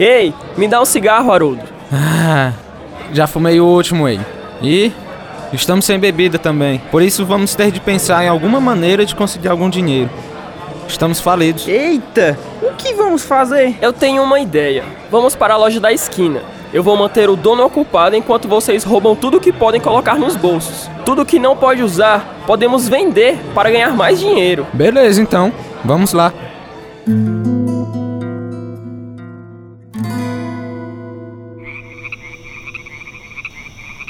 Ei, 0.00 0.32
me 0.56 0.66
dá 0.66 0.80
um 0.80 0.84
cigarro, 0.84 1.32
Haroldo. 1.32 1.62
Ah, 1.92 2.52
já 3.12 3.26
fumei 3.26 3.60
o 3.60 3.66
último, 3.66 4.08
ei. 4.08 4.20
E 4.62 4.92
estamos 5.52 5.84
sem 5.84 5.98
bebida 5.98 6.38
também, 6.38 6.78
por 6.90 7.02
isso 7.02 7.24
vamos 7.24 7.54
ter 7.54 7.70
de 7.70 7.80
pensar 7.80 8.24
em 8.24 8.28
alguma 8.28 8.60
maneira 8.60 9.04
de 9.04 9.14
conseguir 9.14 9.48
algum 9.48 9.68
dinheiro. 9.68 10.10
Estamos 10.88 11.20
falidos. 11.20 11.68
Eita, 11.68 12.38
o 12.62 12.72
que 12.74 12.94
vamos 12.94 13.22
fazer? 13.22 13.76
Eu 13.82 13.92
tenho 13.92 14.22
uma 14.22 14.40
ideia. 14.40 14.82
Vamos 15.10 15.36
para 15.36 15.52
a 15.52 15.56
loja 15.56 15.78
da 15.78 15.92
esquina. 15.92 16.40
Eu 16.72 16.82
vou 16.82 16.96
manter 16.96 17.30
o 17.30 17.36
dono 17.36 17.64
ocupado 17.64 18.14
enquanto 18.14 18.48
vocês 18.48 18.84
roubam 18.84 19.16
tudo 19.16 19.40
que 19.40 19.52
podem 19.52 19.80
colocar 19.80 20.18
nos 20.18 20.36
bolsos. 20.36 20.90
Tudo 21.04 21.24
que 21.24 21.38
não 21.38 21.56
pode 21.56 21.82
usar, 21.82 22.42
podemos 22.46 22.88
vender 22.88 23.38
para 23.54 23.70
ganhar 23.70 23.96
mais 23.96 24.20
dinheiro. 24.20 24.66
Beleza, 24.72 25.20
então. 25.20 25.52
Vamos 25.84 26.12
lá. 26.12 26.32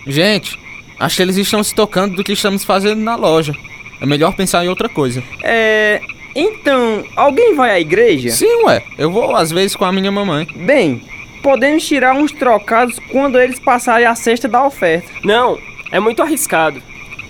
Gente, 0.06 0.58
Acho 0.98 1.16
que 1.16 1.22
eles 1.22 1.36
estão 1.36 1.62
se 1.62 1.74
tocando 1.74 2.16
do 2.16 2.24
que 2.24 2.32
estamos 2.32 2.64
fazendo 2.64 3.00
na 3.00 3.14
loja. 3.14 3.54
É 4.00 4.06
melhor 4.06 4.34
pensar 4.34 4.64
em 4.64 4.68
outra 4.68 4.88
coisa. 4.88 5.22
É. 5.42 6.00
Então, 6.34 7.04
alguém 7.16 7.54
vai 7.54 7.70
à 7.70 7.80
igreja? 7.80 8.30
Sim, 8.30 8.64
ué. 8.64 8.82
Eu 8.96 9.10
vou 9.10 9.34
às 9.36 9.50
vezes 9.50 9.76
com 9.76 9.84
a 9.84 9.92
minha 9.92 10.10
mamãe. 10.10 10.46
Bem, 10.56 11.00
podemos 11.42 11.86
tirar 11.86 12.14
uns 12.14 12.32
trocados 12.32 12.98
quando 13.10 13.38
eles 13.38 13.58
passarem 13.58 14.06
a 14.06 14.14
cesta 14.14 14.48
da 14.48 14.64
oferta. 14.64 15.08
Não, 15.24 15.58
é 15.90 15.98
muito 16.00 16.22
arriscado. 16.22 16.82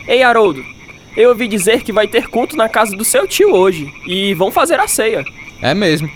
Ei, 0.07 0.23
Haroldo, 0.23 0.65
eu 1.17 1.31
ouvi 1.31 1.49
dizer 1.49 1.83
que 1.83 1.93
vai 1.93 2.07
ter 2.07 2.29
culto 2.29 2.57
na 2.57 2.69
casa 2.69 2.97
do 2.97 3.05
seu 3.05 3.27
tio 3.27 3.55
hoje 3.55 3.93
e 4.07 4.35
vão 4.35 4.50
fazer 4.50 4.81
a 4.81 4.88
ceia. 4.88 5.25
É 5.61 5.75
mesmo. 5.75 6.09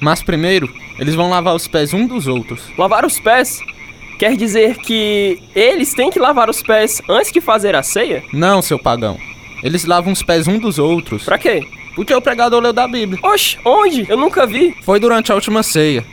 Mas 0.00 0.22
primeiro, 0.22 0.72
eles 0.98 1.14
vão 1.14 1.30
lavar 1.30 1.54
os 1.54 1.66
pés 1.66 1.92
um 1.92 2.06
dos 2.06 2.26
outros. 2.26 2.62
Lavar 2.76 3.04
os 3.04 3.18
pés 3.18 3.60
quer 4.18 4.36
dizer 4.36 4.76
que 4.76 5.42
eles 5.54 5.94
têm 5.94 6.10
que 6.10 6.18
lavar 6.18 6.48
os 6.50 6.62
pés 6.62 7.00
antes 7.08 7.32
de 7.32 7.40
fazer 7.40 7.74
a 7.74 7.82
ceia? 7.82 8.22
Não, 8.32 8.60
seu 8.60 8.78
pagão. 8.78 9.18
Eles 9.62 9.84
lavam 9.84 10.12
os 10.12 10.22
pés 10.22 10.46
um 10.46 10.58
dos 10.58 10.78
outros. 10.78 11.24
Pra 11.24 11.38
quê? 11.38 11.66
Porque 11.94 12.14
o 12.14 12.20
pregador 12.20 12.62
leu 12.62 12.72
da 12.72 12.86
Bíblia. 12.86 13.18
Oxe, 13.22 13.58
onde? 13.64 14.06
Eu 14.08 14.16
nunca 14.16 14.46
vi. 14.46 14.74
Foi 14.82 15.00
durante 15.00 15.32
a 15.32 15.34
última 15.34 15.62
ceia. 15.62 16.04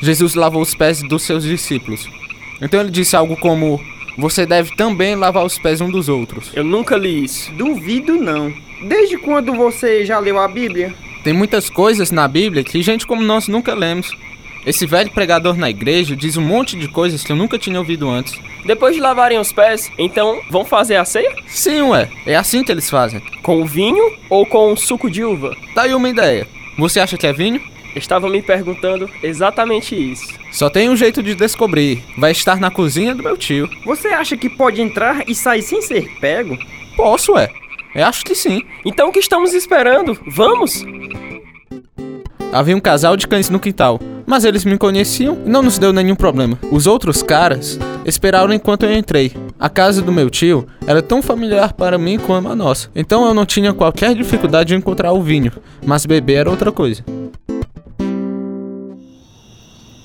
Jesus 0.00 0.34
lavou 0.34 0.62
os 0.62 0.74
pés 0.74 1.02
dos 1.02 1.22
seus 1.22 1.44
discípulos. 1.44 2.08
Então 2.60 2.80
ele 2.80 2.90
disse 2.90 3.16
algo 3.16 3.36
como: 3.36 3.80
Você 4.18 4.46
deve 4.46 4.74
também 4.76 5.14
lavar 5.14 5.44
os 5.44 5.58
pés 5.58 5.80
um 5.80 5.90
dos 5.90 6.08
outros. 6.08 6.50
Eu 6.54 6.64
nunca 6.64 6.96
li 6.96 7.24
isso. 7.24 7.52
Duvido 7.52 8.14
não. 8.14 8.52
Desde 8.82 9.16
quando 9.18 9.54
você 9.54 10.04
já 10.04 10.18
leu 10.18 10.38
a 10.38 10.48
Bíblia? 10.48 10.94
Tem 11.24 11.32
muitas 11.32 11.68
coisas 11.70 12.10
na 12.10 12.28
Bíblia 12.28 12.62
que 12.62 12.82
gente 12.82 13.06
como 13.06 13.22
nós 13.22 13.48
nunca 13.48 13.74
lemos. 13.74 14.14
Esse 14.66 14.84
velho 14.84 15.10
pregador 15.12 15.56
na 15.56 15.70
igreja 15.70 16.16
diz 16.16 16.36
um 16.36 16.42
monte 16.42 16.76
de 16.76 16.88
coisas 16.88 17.22
que 17.22 17.30
eu 17.30 17.36
nunca 17.36 17.56
tinha 17.56 17.78
ouvido 17.78 18.08
antes. 18.10 18.34
Depois 18.64 18.96
de 18.96 19.00
lavarem 19.00 19.38
os 19.38 19.52
pés, 19.52 19.90
então 19.96 20.40
vão 20.50 20.64
fazer 20.64 20.96
a 20.96 21.04
ceia? 21.04 21.32
Sim, 21.46 21.82
ué. 21.82 22.08
É 22.26 22.34
assim 22.34 22.64
que 22.64 22.72
eles 22.72 22.90
fazem. 22.90 23.22
Com 23.42 23.64
vinho 23.64 24.12
ou 24.28 24.44
com 24.44 24.74
suco 24.76 25.08
de 25.08 25.22
uva? 25.22 25.56
Daí 25.72 25.94
uma 25.94 26.08
ideia. 26.08 26.48
Você 26.76 26.98
acha 26.98 27.16
que 27.16 27.28
é 27.28 27.32
vinho? 27.32 27.60
Estava 27.96 28.28
me 28.28 28.42
perguntando 28.42 29.08
exatamente 29.22 29.96
isso. 29.96 30.26
Só 30.52 30.68
tem 30.68 30.90
um 30.90 30.96
jeito 30.96 31.22
de 31.22 31.34
descobrir. 31.34 32.04
Vai 32.18 32.30
estar 32.30 32.60
na 32.60 32.70
cozinha 32.70 33.14
do 33.14 33.22
meu 33.22 33.36
tio. 33.36 33.68
Você 33.86 34.08
acha 34.08 34.36
que 34.36 34.50
pode 34.50 34.82
entrar 34.82 35.26
e 35.26 35.34
sair 35.34 35.62
sem 35.62 35.80
ser 35.80 36.06
pego? 36.20 36.58
Posso, 36.94 37.32
ué. 37.32 37.48
Eu 37.94 38.04
acho 38.04 38.22
que 38.22 38.34
sim. 38.34 38.62
Então 38.84 39.08
o 39.08 39.12
que 39.12 39.18
estamos 39.18 39.54
esperando? 39.54 40.18
Vamos! 40.28 40.84
Havia 42.52 42.76
um 42.76 42.80
casal 42.80 43.16
de 43.16 43.26
cães 43.26 43.50
no 43.50 43.58
quintal, 43.58 43.98
mas 44.26 44.44
eles 44.44 44.64
me 44.64 44.78
conheciam 44.78 45.38
e 45.44 45.48
não 45.48 45.62
nos 45.62 45.78
deu 45.78 45.92
nenhum 45.92 46.14
problema. 46.14 46.58
Os 46.70 46.86
outros 46.86 47.22
caras 47.22 47.78
esperaram 48.04 48.52
enquanto 48.52 48.84
eu 48.84 48.92
entrei. 48.92 49.32
A 49.58 49.68
casa 49.68 50.00
do 50.02 50.12
meu 50.12 50.30
tio 50.30 50.66
era 50.86 51.02
tão 51.02 51.22
familiar 51.22 51.72
para 51.72 51.98
mim 51.98 52.18
como 52.18 52.48
a 52.48 52.54
nossa, 52.54 52.90
então 52.94 53.26
eu 53.26 53.34
não 53.34 53.44
tinha 53.44 53.72
qualquer 53.72 54.14
dificuldade 54.14 54.68
de 54.68 54.74
encontrar 54.74 55.12
o 55.12 55.22
vinho, 55.22 55.52
mas 55.84 56.06
beber 56.06 56.34
era 56.34 56.50
outra 56.50 56.70
coisa. 56.70 57.04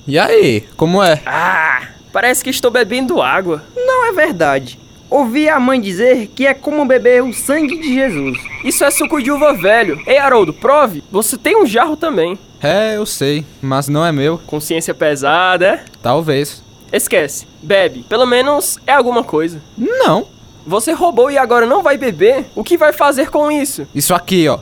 E 0.06 0.18
aí, 0.18 0.64
como 0.76 1.02
é? 1.02 1.20
Ah, 1.24 1.88
parece 2.12 2.42
que 2.42 2.50
estou 2.50 2.70
bebendo 2.70 3.22
água. 3.22 3.62
Não 3.76 4.06
é 4.08 4.12
verdade. 4.12 4.78
Ouvi 5.08 5.48
a 5.48 5.60
mãe 5.60 5.80
dizer 5.80 6.28
que 6.34 6.46
é 6.46 6.54
como 6.54 6.86
beber 6.86 7.22
o 7.22 7.32
sangue 7.34 7.78
de 7.78 7.94
Jesus. 7.94 8.38
Isso 8.64 8.82
é 8.82 8.90
suco 8.90 9.22
de 9.22 9.30
uva 9.30 9.52
velho. 9.52 10.00
Ei, 10.06 10.18
Haroldo, 10.18 10.54
prove. 10.54 11.04
Você 11.12 11.36
tem 11.36 11.54
um 11.54 11.66
jarro 11.66 11.96
também. 11.96 12.38
É, 12.62 12.96
eu 12.96 13.04
sei, 13.04 13.44
mas 13.60 13.88
não 13.88 14.04
é 14.04 14.10
meu. 14.10 14.38
Consciência 14.46 14.94
pesada, 14.94 15.66
é? 15.66 15.84
Talvez. 16.02 16.62
Esquece. 16.92 17.46
Bebe. 17.62 18.04
Pelo 18.08 18.26
menos 18.26 18.78
é 18.86 18.92
alguma 18.92 19.22
coisa. 19.22 19.60
Não. 19.76 20.26
Você 20.66 20.92
roubou 20.92 21.30
e 21.30 21.36
agora 21.36 21.66
não 21.66 21.82
vai 21.82 21.98
beber? 21.98 22.46
O 22.54 22.64
que 22.64 22.76
vai 22.76 22.92
fazer 22.92 23.30
com 23.30 23.50
isso? 23.50 23.86
Isso 23.94 24.14
aqui, 24.14 24.48
ó. 24.48 24.58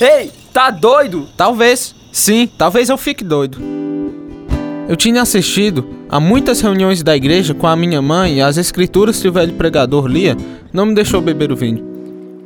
Ei, 0.00 0.30
tá 0.52 0.70
doido? 0.70 1.28
Talvez. 1.36 1.94
Sim, 2.12 2.48
talvez 2.58 2.88
eu 2.90 2.98
fique 2.98 3.24
doido. 3.24 3.83
Eu 4.86 4.96
tinha 4.96 5.22
assistido 5.22 5.86
a 6.10 6.20
muitas 6.20 6.60
reuniões 6.60 7.02
da 7.02 7.16
igreja 7.16 7.54
com 7.54 7.66
a 7.66 7.74
minha 7.74 8.02
mãe 8.02 8.36
e 8.36 8.42
as 8.42 8.58
escrituras 8.58 9.20
que 9.20 9.26
o 9.26 9.32
velho 9.32 9.54
pregador 9.54 10.06
lia 10.06 10.36
não 10.72 10.84
me 10.84 10.94
deixou 10.94 11.22
beber 11.22 11.50
o 11.50 11.56
vinho. 11.56 11.94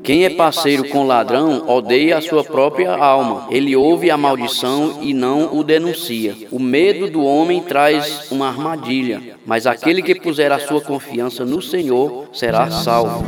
Quem 0.05 0.25
é 0.25 0.31
parceiro 0.31 0.89
com 0.89 1.05
ladrão 1.05 1.69
odeia 1.69 2.17
a 2.17 2.23
sua 2.23 2.45
própria 2.45 2.95
alma. 2.95 3.49
Ele 3.51 3.75
ouve 3.75 4.09
a 4.09 4.17
maldição 4.17 5.01
e 5.03 5.13
não 5.13 5.59
o 5.59 5.65
denuncia. 5.65 6.37
O 6.53 6.61
medo 6.61 7.11
do 7.11 7.25
homem 7.25 7.61
traz 7.61 8.31
uma 8.31 8.47
armadilha, 8.47 9.21
mas 9.45 9.67
aquele 9.67 10.01
que 10.01 10.15
puser 10.15 10.53
a 10.53 10.61
sua 10.61 10.81
confiança 10.81 11.45
no 11.45 11.61
Senhor 11.61 12.29
será 12.33 12.71
salvo. 12.71 13.27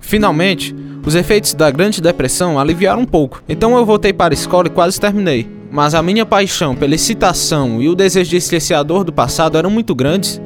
Finalmente, 0.00 0.74
os 1.06 1.14
efeitos 1.14 1.54
da 1.54 1.70
Grande 1.70 2.02
Depressão 2.02 2.58
aliviaram 2.58 3.02
um 3.02 3.06
pouco, 3.06 3.40
então 3.48 3.76
eu 3.76 3.86
voltei 3.86 4.12
para 4.12 4.34
a 4.34 4.36
escola 4.36 4.66
e 4.66 4.70
quase 4.70 5.00
terminei 5.00 5.61
mas 5.72 5.94
a 5.94 6.02
minha 6.02 6.26
paixão 6.26 6.76
pela 6.76 6.94
excitação 6.94 7.80
e 7.80 7.88
o 7.88 7.94
desejo 7.94 8.28
de 8.28 8.36
esquecer 8.36 8.74
a 8.74 8.82
dor 8.82 9.04
do 9.04 9.12
passado 9.12 9.56
eram 9.56 9.70
muito 9.70 9.94
grandes, 9.94 10.38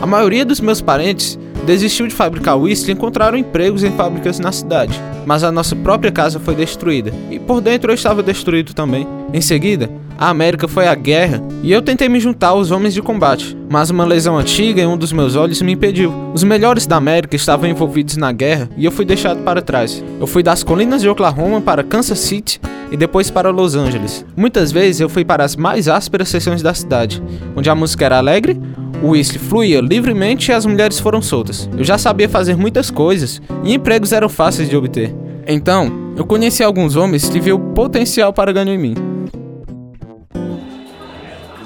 a 0.00 0.06
maioria 0.06 0.44
dos 0.44 0.60
meus 0.60 0.80
parentes 0.80 1.36
desistiu 1.66 2.06
de 2.06 2.14
fabricar 2.14 2.56
uísque 2.56 2.92
e 2.92 2.94
encontraram 2.94 3.36
empregos 3.36 3.82
em 3.82 3.90
fábricas 3.90 4.38
na 4.38 4.52
cidade. 4.52 4.98
Mas 5.26 5.42
a 5.42 5.50
nossa 5.50 5.74
própria 5.74 6.12
casa 6.12 6.38
foi 6.38 6.54
destruída, 6.54 7.12
e 7.28 7.40
por 7.40 7.60
dentro 7.60 7.90
eu 7.90 7.94
estava 7.96 8.22
destruído 8.22 8.72
também. 8.72 9.04
Em 9.34 9.40
seguida, 9.40 9.90
a 10.16 10.28
América 10.28 10.68
foi 10.68 10.86
à 10.86 10.94
guerra 10.94 11.42
e 11.62 11.72
eu 11.72 11.82
tentei 11.82 12.08
me 12.08 12.20
juntar 12.20 12.48
aos 12.48 12.70
homens 12.70 12.94
de 12.94 13.02
combate, 13.02 13.56
mas 13.68 13.90
uma 13.90 14.04
lesão 14.04 14.38
antiga 14.38 14.80
em 14.80 14.86
um 14.86 14.96
dos 14.96 15.12
meus 15.12 15.34
olhos 15.34 15.60
me 15.60 15.72
impediu. 15.72 16.14
Os 16.32 16.44
melhores 16.44 16.86
da 16.86 16.96
América 16.96 17.34
estavam 17.34 17.68
envolvidos 17.68 18.16
na 18.16 18.30
guerra 18.30 18.70
e 18.76 18.84
eu 18.84 18.92
fui 18.92 19.04
deixado 19.04 19.42
para 19.42 19.60
trás. 19.60 20.02
Eu 20.20 20.26
fui 20.26 20.42
das 20.42 20.62
colinas 20.62 21.02
de 21.02 21.08
Oklahoma 21.08 21.60
para 21.60 21.82
Kansas 21.82 22.20
City 22.20 22.60
e 22.90 22.96
depois 22.96 23.30
para 23.30 23.50
Los 23.50 23.74
Angeles. 23.74 24.24
Muitas 24.36 24.72
vezes 24.72 25.00
eu 25.00 25.08
fui 25.08 25.24
para 25.24 25.44
as 25.44 25.56
mais 25.56 25.88
ásperas 25.88 26.28
seções 26.28 26.62
da 26.62 26.74
cidade, 26.74 27.22
onde 27.56 27.68
a 27.68 27.74
música 27.74 28.04
era 28.04 28.18
alegre, 28.18 28.60
o 29.02 29.10
uísque 29.10 29.38
fluía 29.38 29.80
livremente 29.80 30.50
e 30.50 30.54
as 30.54 30.66
mulheres 30.66 30.98
foram 30.98 31.22
soltas. 31.22 31.68
Eu 31.76 31.84
já 31.84 31.96
sabia 31.96 32.28
fazer 32.28 32.56
muitas 32.56 32.90
coisas 32.90 33.40
e 33.62 33.74
empregos 33.74 34.12
eram 34.12 34.28
fáceis 34.28 34.68
de 34.68 34.76
obter. 34.76 35.14
Então, 35.46 36.12
eu 36.16 36.26
conheci 36.26 36.62
alguns 36.62 36.96
homens 36.96 37.28
que 37.28 37.40
viam 37.40 37.58
potencial 37.72 38.32
para 38.32 38.52
ganhar 38.52 38.74
em 38.74 38.78
mim. 38.78 38.94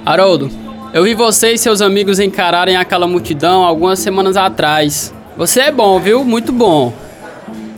Haroldo, 0.05 0.51
eu 0.93 1.05
vi 1.05 1.15
você 1.15 1.53
e 1.53 1.59
seus 1.59 1.81
amigos 1.81 2.21
encararem 2.21 2.77
aquela 2.77 3.07
multidão 3.07 3.65
algumas 3.65 3.99
semanas 3.99 4.37
atrás. 4.37 5.15
Você 5.37 5.61
é 5.61 5.73
bom, 5.73 5.99
viu? 5.99 6.23
Muito 6.25 6.53
bom. 6.53 6.93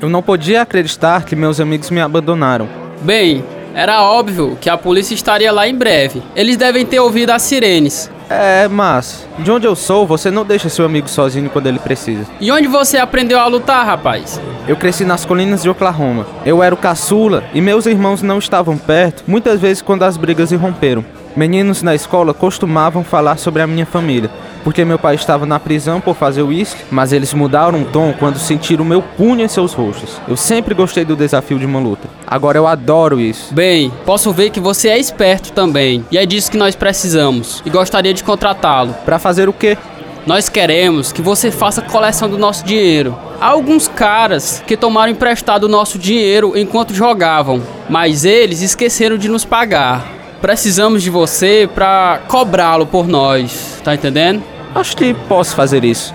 Eu 0.00 0.08
não 0.08 0.20
podia 0.20 0.62
acreditar 0.62 1.24
que 1.24 1.36
meus 1.36 1.60
amigos 1.60 1.90
me 1.90 2.00
abandonaram. 2.00 2.83
Bem, 3.04 3.44
era 3.74 4.02
óbvio 4.02 4.56
que 4.58 4.70
a 4.70 4.78
polícia 4.78 5.14
estaria 5.14 5.52
lá 5.52 5.68
em 5.68 5.74
breve. 5.74 6.22
Eles 6.34 6.56
devem 6.56 6.86
ter 6.86 7.00
ouvido 7.00 7.30
as 7.30 7.42
sirenes. 7.42 8.10
É, 8.30 8.66
mas 8.66 9.28
de 9.38 9.50
onde 9.50 9.66
eu 9.66 9.76
sou, 9.76 10.06
você 10.06 10.30
não 10.30 10.42
deixa 10.42 10.70
seu 10.70 10.86
amigo 10.86 11.06
sozinho 11.06 11.50
quando 11.50 11.66
ele 11.66 11.78
precisa. 11.78 12.26
E 12.40 12.50
onde 12.50 12.66
você 12.66 12.96
aprendeu 12.96 13.38
a 13.38 13.46
lutar, 13.46 13.84
rapaz? 13.84 14.40
Eu 14.66 14.74
cresci 14.74 15.04
nas 15.04 15.26
colinas 15.26 15.62
de 15.62 15.68
Oklahoma. 15.68 16.26
Eu 16.46 16.62
era 16.62 16.74
o 16.74 16.78
caçula 16.78 17.44
e 17.52 17.60
meus 17.60 17.84
irmãos 17.84 18.22
não 18.22 18.38
estavam 18.38 18.78
perto, 18.78 19.22
muitas 19.26 19.60
vezes 19.60 19.82
quando 19.82 20.04
as 20.04 20.16
brigas 20.16 20.50
irromperam. 20.50 21.04
Meninos 21.36 21.82
na 21.82 21.96
escola 21.96 22.32
costumavam 22.32 23.02
falar 23.02 23.38
sobre 23.38 23.60
a 23.60 23.66
minha 23.66 23.84
família, 23.84 24.30
porque 24.62 24.84
meu 24.84 25.00
pai 25.00 25.16
estava 25.16 25.44
na 25.44 25.58
prisão 25.58 26.00
por 26.00 26.14
fazer 26.14 26.42
uísque, 26.42 26.84
mas 26.92 27.12
eles 27.12 27.34
mudaram 27.34 27.82
o 27.82 27.84
tom 27.86 28.14
quando 28.16 28.38
sentiram 28.38 28.84
meu 28.84 29.02
punho 29.02 29.44
em 29.44 29.48
seus 29.48 29.72
rostos. 29.72 30.20
Eu 30.28 30.36
sempre 30.36 30.74
gostei 30.74 31.04
do 31.04 31.16
desafio 31.16 31.58
de 31.58 31.66
uma 31.66 31.80
luta. 31.80 32.08
Agora 32.24 32.56
eu 32.56 32.68
adoro 32.68 33.20
isso. 33.20 33.52
Bem, 33.52 33.92
posso 34.06 34.32
ver 34.32 34.50
que 34.50 34.60
você 34.60 34.88
é 34.88 34.96
esperto 34.96 35.50
também, 35.50 36.06
e 36.08 36.16
é 36.16 36.24
disso 36.24 36.52
que 36.52 36.56
nós 36.56 36.76
precisamos, 36.76 37.60
e 37.66 37.70
gostaria 37.70 38.14
de 38.14 38.22
contratá-lo. 38.22 38.94
Para 39.04 39.18
fazer 39.18 39.48
o 39.48 39.52
quê? 39.52 39.76
Nós 40.24 40.48
queremos 40.48 41.10
que 41.10 41.20
você 41.20 41.50
faça 41.50 41.82
coleção 41.82 42.28
do 42.28 42.38
nosso 42.38 42.64
dinheiro. 42.64 43.18
Há 43.40 43.48
alguns 43.48 43.88
caras 43.88 44.62
que 44.64 44.76
tomaram 44.76 45.10
emprestado 45.10 45.64
o 45.64 45.68
nosso 45.68 45.98
dinheiro 45.98 46.56
enquanto 46.56 46.94
jogavam, 46.94 47.60
mas 47.90 48.24
eles 48.24 48.62
esqueceram 48.62 49.18
de 49.18 49.28
nos 49.28 49.44
pagar 49.44 50.23
precisamos 50.44 51.02
de 51.02 51.08
você 51.08 51.66
para 51.74 52.20
cobrá-lo 52.28 52.86
por 52.86 53.08
nós, 53.08 53.80
tá 53.82 53.94
entendendo? 53.94 54.42
Acho 54.74 54.94
que 54.94 55.14
posso 55.26 55.56
fazer 55.56 55.82
isso. 55.84 56.14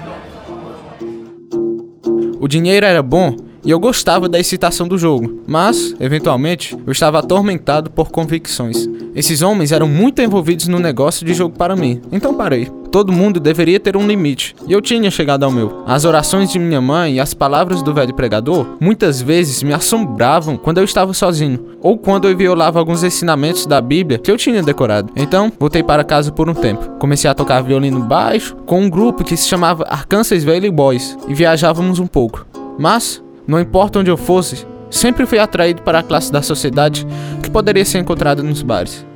O 2.39 2.47
dinheiro 2.47 2.85
era 2.85 3.01
bom 3.01 3.35
e 3.65 3.71
eu 3.71 3.79
gostava 3.79 4.29
da 4.29 4.39
excitação 4.39 4.87
do 4.87 4.99
jogo, 4.99 5.41
mas, 5.47 5.95
eventualmente, 5.99 6.77
eu 6.85 6.91
estava 6.91 7.17
atormentado 7.17 7.89
por 7.89 8.11
convicções. 8.11 8.87
Esses 9.15 9.41
homens 9.41 9.71
eram 9.71 9.87
muito 9.87 10.21
envolvidos 10.21 10.67
no 10.67 10.77
negócio 10.77 11.25
de 11.25 11.33
jogo 11.33 11.57
para 11.57 11.75
mim, 11.75 11.99
então 12.11 12.35
parei. 12.35 12.69
Todo 12.91 13.11
mundo 13.11 13.39
deveria 13.39 13.79
ter 13.79 13.95
um 13.95 14.07
limite, 14.07 14.55
e 14.67 14.73
eu 14.73 14.81
tinha 14.81 15.11
chegado 15.11 15.43
ao 15.43 15.51
meu. 15.51 15.83
As 15.85 16.05
orações 16.05 16.51
de 16.51 16.57
minha 16.57 16.81
mãe 16.81 17.15
e 17.15 17.19
as 17.19 17.35
palavras 17.35 17.83
do 17.83 17.93
velho 17.93 18.15
pregador 18.15 18.65
muitas 18.79 19.21
vezes 19.21 19.61
me 19.61 19.73
assombravam 19.73 20.57
quando 20.57 20.79
eu 20.79 20.83
estava 20.83 21.13
sozinho, 21.13 21.77
ou 21.81 21.97
quando 21.97 22.27
eu 22.27 22.35
violava 22.35 22.79
alguns 22.79 23.03
ensinamentos 23.03 23.67
da 23.67 23.79
Bíblia 23.79 24.17
que 24.17 24.31
eu 24.31 24.37
tinha 24.37 24.63
decorado. 24.63 25.13
Então, 25.15 25.51
voltei 25.59 25.83
para 25.83 26.03
casa 26.03 26.31
por 26.31 26.49
um 26.49 26.53
tempo. 26.53 26.97
Comecei 26.97 27.29
a 27.29 27.35
tocar 27.35 27.61
violino 27.61 27.99
baixo 27.99 28.55
com 28.65 28.81
um 28.81 28.89
grupo 28.89 29.23
que 29.23 29.37
se 29.37 29.47
chamava 29.47 29.85
Arkansas 29.87 30.43
Valley 30.43 30.71
Boys 30.71 31.17
e 31.27 31.33
viajávamos 31.33 31.99
um 31.99 32.07
pouco. 32.07 32.45
Mas, 32.79 33.21
não 33.47 33.59
importa 33.59 33.99
onde 33.99 34.09
eu 34.09 34.17
fosse, 34.17 34.65
sempre 34.89 35.25
fui 35.25 35.37
atraído 35.37 35.83
para 35.83 35.99
a 35.99 36.03
classe 36.03 36.31
da 36.31 36.41
sociedade 36.41 37.05
que 37.43 37.51
poderia 37.51 37.85
ser 37.85 37.99
encontrada 37.99 38.41
nos 38.41 38.63
bares. 38.63 39.08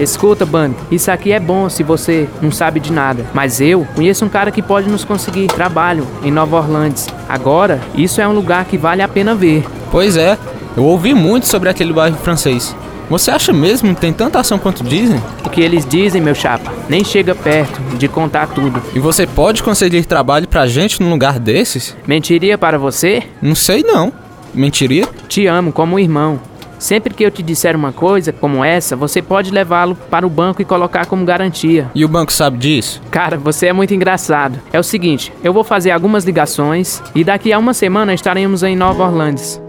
Escuta, 0.00 0.44
Bunny, 0.44 0.74
isso 0.90 1.10
aqui 1.10 1.32
é 1.32 1.40
bom 1.40 1.68
se 1.68 1.82
você 1.82 2.28
não 2.40 2.50
sabe 2.50 2.80
de 2.80 2.92
nada. 2.92 3.24
Mas 3.32 3.60
eu 3.60 3.86
conheço 3.94 4.24
um 4.24 4.28
cara 4.28 4.50
que 4.50 4.62
pode 4.62 4.88
nos 4.88 5.04
conseguir 5.04 5.48
trabalho 5.48 6.06
em 6.22 6.30
Nova 6.30 6.56
Orleans. 6.56 7.08
Agora, 7.28 7.80
isso 7.94 8.20
é 8.20 8.26
um 8.26 8.32
lugar 8.32 8.64
que 8.64 8.76
vale 8.76 9.02
a 9.02 9.08
pena 9.08 9.34
ver. 9.34 9.64
Pois 9.90 10.16
é, 10.16 10.38
eu 10.76 10.84
ouvi 10.84 11.14
muito 11.14 11.46
sobre 11.46 11.68
aquele 11.68 11.92
bairro 11.92 12.16
francês. 12.16 12.74
Você 13.10 13.30
acha 13.30 13.52
mesmo 13.52 13.94
que 13.94 14.00
tem 14.00 14.12
tanta 14.12 14.40
ação 14.40 14.58
quanto 14.58 14.82
dizem? 14.82 15.20
O 15.44 15.50
que 15.50 15.60
eles 15.60 15.84
dizem, 15.84 16.22
meu 16.22 16.34
chapa, 16.34 16.72
nem 16.88 17.04
chega 17.04 17.34
perto 17.34 17.78
de 17.98 18.08
contar 18.08 18.46
tudo. 18.46 18.82
E 18.94 18.98
você 18.98 19.26
pode 19.26 19.62
conseguir 19.62 20.04
trabalho 20.06 20.48
pra 20.48 20.66
gente 20.66 21.02
num 21.02 21.10
lugar 21.10 21.38
desses? 21.38 21.94
Mentiria 22.06 22.56
para 22.56 22.78
você? 22.78 23.22
Não 23.42 23.54
sei 23.54 23.82
não. 23.82 24.10
Mentiria? 24.54 25.06
Te 25.28 25.46
amo 25.46 25.72
como 25.72 25.98
irmão. 25.98 26.40
Sempre 26.82 27.14
que 27.14 27.24
eu 27.24 27.30
te 27.30 27.44
disser 27.44 27.76
uma 27.76 27.92
coisa 27.92 28.32
como 28.32 28.64
essa, 28.64 28.96
você 28.96 29.22
pode 29.22 29.52
levá-lo 29.52 29.94
para 29.94 30.26
o 30.26 30.28
banco 30.28 30.60
e 30.60 30.64
colocar 30.64 31.06
como 31.06 31.24
garantia. 31.24 31.88
E 31.94 32.04
o 32.04 32.08
banco 32.08 32.32
sabe 32.32 32.58
disso? 32.58 33.00
Cara, 33.08 33.38
você 33.38 33.68
é 33.68 33.72
muito 33.72 33.94
engraçado. 33.94 34.58
É 34.72 34.80
o 34.80 34.82
seguinte, 34.82 35.32
eu 35.44 35.52
vou 35.52 35.62
fazer 35.62 35.92
algumas 35.92 36.24
ligações 36.24 37.00
e 37.14 37.22
daqui 37.22 37.52
a 37.52 37.58
uma 37.60 37.72
semana 37.72 38.12
estaremos 38.12 38.64
em 38.64 38.74
Nova 38.74 39.04
Orleans. 39.04 39.62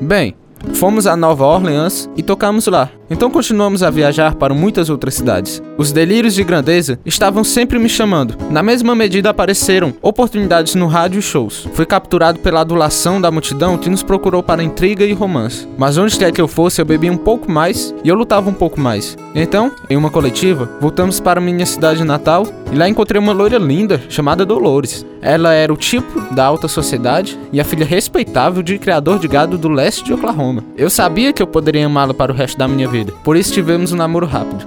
Bem, 0.00 0.34
Fomos 0.74 1.06
a 1.06 1.16
Nova 1.16 1.44
Orleans 1.44 2.10
e 2.16 2.22
tocamos 2.22 2.66
lá. 2.66 2.90
Então 3.10 3.30
continuamos 3.30 3.82
a 3.82 3.88
viajar 3.88 4.34
para 4.34 4.52
muitas 4.52 4.90
outras 4.90 5.14
cidades. 5.14 5.62
Os 5.78 5.92
delírios 5.92 6.34
de 6.34 6.44
grandeza 6.44 6.98
estavam 7.06 7.42
sempre 7.42 7.78
me 7.78 7.88
chamando. 7.88 8.36
Na 8.50 8.62
mesma 8.62 8.94
medida 8.94 9.30
apareceram 9.30 9.94
oportunidades 10.02 10.74
no 10.74 10.86
rádio 10.86 11.18
e 11.18 11.22
shows. 11.22 11.66
Fui 11.72 11.86
capturado 11.86 12.38
pela 12.40 12.60
adulação 12.60 13.20
da 13.20 13.30
multidão 13.30 13.78
que 13.78 13.88
nos 13.88 14.02
procurou 14.02 14.42
para 14.42 14.62
intriga 14.62 15.04
e 15.04 15.12
romance. 15.14 15.66
Mas 15.78 15.96
onde 15.96 16.18
quer 16.18 16.32
que 16.32 16.40
eu 16.40 16.48
fosse, 16.48 16.80
eu 16.80 16.84
bebia 16.84 17.10
um 17.10 17.16
pouco 17.16 17.50
mais 17.50 17.94
e 18.04 18.08
eu 18.08 18.14
lutava 18.14 18.50
um 18.50 18.54
pouco 18.54 18.78
mais. 18.78 19.16
Então, 19.34 19.72
em 19.88 19.96
uma 19.96 20.10
coletiva, 20.10 20.68
voltamos 20.80 21.18
para 21.18 21.40
minha 21.40 21.64
cidade 21.64 22.04
natal 22.04 22.46
e 22.70 22.76
lá 22.76 22.88
encontrei 22.88 23.20
uma 23.20 23.32
loira 23.32 23.56
linda 23.56 24.02
chamada 24.08 24.44
Dolores. 24.44 25.06
Ela 25.22 25.54
era 25.54 25.72
o 25.72 25.76
tipo 25.76 26.20
da 26.34 26.44
alta 26.44 26.68
sociedade 26.68 27.38
e 27.52 27.60
a 27.60 27.64
filha 27.64 27.84
respeitável 27.84 28.62
de 28.62 28.78
criador 28.78 29.18
de 29.18 29.26
gado 29.26 29.56
do 29.56 29.68
leste 29.68 30.04
de 30.04 30.12
Oklahoma. 30.12 30.62
Eu 30.76 30.90
sabia 30.90 31.32
que 31.32 31.42
eu 31.42 31.46
poderia 31.46 31.86
amá-la 31.86 32.14
para 32.14 32.32
o 32.32 32.34
resto 32.34 32.58
da 32.58 32.68
minha 32.68 32.86
vida 32.86 32.97
vida. 32.98 33.12
Por 33.22 33.36
isso 33.36 33.52
tivemos 33.52 33.92
um 33.92 33.96
namoro 33.96 34.26
rápido. 34.26 34.66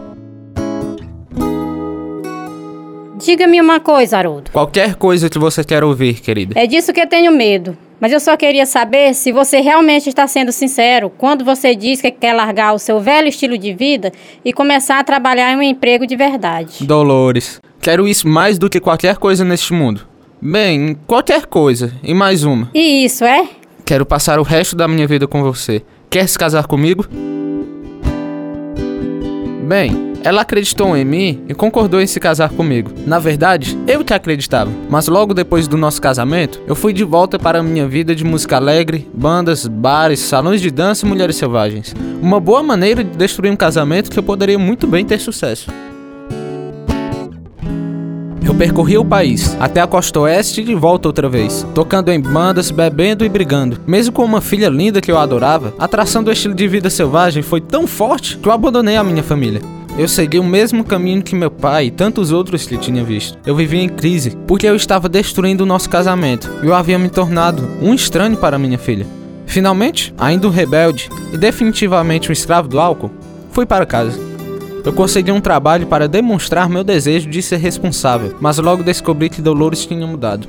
Diga-me 3.23 3.61
uma 3.61 3.79
coisa, 3.79 4.17
Haroldo. 4.17 4.49
Qualquer 4.51 4.95
coisa 4.95 5.29
que 5.29 5.37
você 5.37 5.63
quer 5.63 5.83
ouvir, 5.83 6.19
querida. 6.19 6.59
É 6.59 6.65
disso 6.65 6.91
que 6.91 6.99
eu 6.99 7.07
tenho 7.07 7.31
medo. 7.31 7.77
Mas 7.99 8.11
eu 8.11 8.19
só 8.19 8.35
queria 8.35 8.65
saber 8.65 9.13
se 9.13 9.31
você 9.31 9.59
realmente 9.59 10.09
está 10.09 10.25
sendo 10.25 10.51
sincero 10.51 11.11
quando 11.15 11.45
você 11.45 11.75
diz 11.75 12.01
que 12.01 12.09
quer 12.09 12.33
largar 12.33 12.73
o 12.73 12.79
seu 12.79 12.99
velho 12.99 13.27
estilo 13.27 13.59
de 13.59 13.73
vida 13.73 14.11
e 14.43 14.51
começar 14.51 14.97
a 14.97 15.03
trabalhar 15.03 15.53
em 15.53 15.57
um 15.57 15.61
emprego 15.61 16.07
de 16.07 16.15
verdade. 16.15 16.83
Dolores, 16.83 17.61
quero 17.79 18.07
isso 18.07 18.27
mais 18.27 18.57
do 18.57 18.71
que 18.71 18.79
qualquer 18.79 19.17
coisa 19.17 19.45
neste 19.45 19.71
mundo. 19.71 20.07
Bem, 20.41 20.97
qualquer 21.05 21.45
coisa, 21.45 21.93
e 22.01 22.15
mais 22.15 22.43
uma. 22.43 22.71
E 22.73 23.05
isso 23.05 23.23
é? 23.23 23.47
Quero 23.85 24.03
passar 24.03 24.39
o 24.39 24.43
resto 24.43 24.75
da 24.75 24.87
minha 24.87 25.05
vida 25.05 25.27
com 25.27 25.43
você. 25.43 25.83
Quer 26.09 26.27
se 26.27 26.39
casar 26.39 26.65
comigo? 26.65 27.05
Bem, 29.71 30.11
ela 30.21 30.41
acreditou 30.41 30.97
em 30.97 31.05
mim 31.05 31.45
e 31.47 31.53
concordou 31.53 32.01
em 32.01 32.05
se 32.05 32.19
casar 32.19 32.49
comigo. 32.49 32.91
Na 33.07 33.19
verdade, 33.19 33.79
eu 33.87 34.03
que 34.03 34.13
acreditava. 34.13 34.69
Mas 34.89 35.07
logo 35.07 35.33
depois 35.33 35.65
do 35.65 35.77
nosso 35.77 36.01
casamento, 36.01 36.61
eu 36.67 36.75
fui 36.75 36.91
de 36.91 37.05
volta 37.05 37.39
para 37.39 37.59
a 37.59 37.63
minha 37.63 37.87
vida 37.87 38.13
de 38.13 38.25
música 38.25 38.57
alegre, 38.57 39.09
bandas, 39.13 39.65
bares, 39.65 40.19
salões 40.19 40.59
de 40.59 40.69
dança 40.69 41.05
e 41.05 41.09
mulheres 41.09 41.37
selvagens. 41.37 41.95
Uma 42.21 42.37
boa 42.37 42.61
maneira 42.61 43.01
de 43.01 43.15
destruir 43.15 43.49
um 43.49 43.55
casamento 43.55 44.11
que 44.11 44.19
eu 44.19 44.23
poderia 44.23 44.59
muito 44.59 44.85
bem 44.85 45.05
ter 45.05 45.21
sucesso. 45.21 45.71
Eu 48.43 48.55
percorri 48.55 48.97
o 48.97 49.05
país, 49.05 49.55
até 49.59 49.81
a 49.81 49.87
costa 49.87 50.19
oeste 50.21 50.61
e 50.61 50.63
de 50.63 50.73
volta 50.73 51.07
outra 51.07 51.29
vez, 51.29 51.65
tocando 51.75 52.11
em 52.11 52.19
bandas, 52.19 52.71
bebendo 52.71 53.23
e 53.23 53.29
brigando. 53.29 53.79
Mesmo 53.85 54.11
com 54.11 54.25
uma 54.25 54.41
filha 54.41 54.67
linda 54.67 54.99
que 54.99 55.11
eu 55.11 55.17
adorava, 55.17 55.73
a 55.77 55.85
atração 55.85 56.23
do 56.23 56.31
estilo 56.31 56.55
de 56.55 56.67
vida 56.67 56.89
selvagem 56.89 57.43
foi 57.43 57.61
tão 57.61 57.85
forte 57.85 58.37
que 58.37 58.47
eu 58.47 58.51
abandonei 58.51 58.95
a 58.95 59.03
minha 59.03 59.21
família. 59.21 59.61
Eu 59.97 60.07
segui 60.07 60.39
o 60.39 60.43
mesmo 60.43 60.83
caminho 60.83 61.21
que 61.21 61.35
meu 61.35 61.51
pai 61.51 61.85
e 61.85 61.91
tantos 61.91 62.31
outros 62.31 62.65
que 62.65 62.77
tinha 62.77 63.03
visto. 63.03 63.37
Eu 63.45 63.55
vivia 63.55 63.81
em 63.81 63.89
crise, 63.89 64.35
porque 64.47 64.65
eu 64.65 64.75
estava 64.75 65.07
destruindo 65.07 65.63
o 65.63 65.67
nosso 65.67 65.89
casamento 65.89 66.49
e 66.63 66.67
eu 66.67 66.73
havia 66.73 66.97
me 66.97 67.09
tornado 67.09 67.67
um 67.81 67.93
estranho 67.93 68.37
para 68.37 68.57
minha 68.57 68.77
filha. 68.77 69.05
Finalmente, 69.45 70.13
ainda 70.17 70.47
um 70.47 70.51
rebelde 70.51 71.09
e 71.31 71.37
definitivamente 71.37 72.29
um 72.29 72.33
escravo 72.33 72.69
do 72.69 72.79
álcool, 72.79 73.11
fui 73.51 73.65
para 73.65 73.85
casa. 73.85 74.30
Eu 74.83 74.93
consegui 74.93 75.31
um 75.31 75.39
trabalho 75.39 75.85
para 75.85 76.07
demonstrar 76.07 76.67
meu 76.67 76.83
desejo 76.83 77.29
de 77.29 77.41
ser 77.41 77.57
responsável, 77.57 78.35
mas 78.41 78.57
logo 78.57 78.83
descobri 78.83 79.29
que 79.29 79.41
Dolores 79.41 79.85
tinha 79.85 80.07
mudado. 80.07 80.47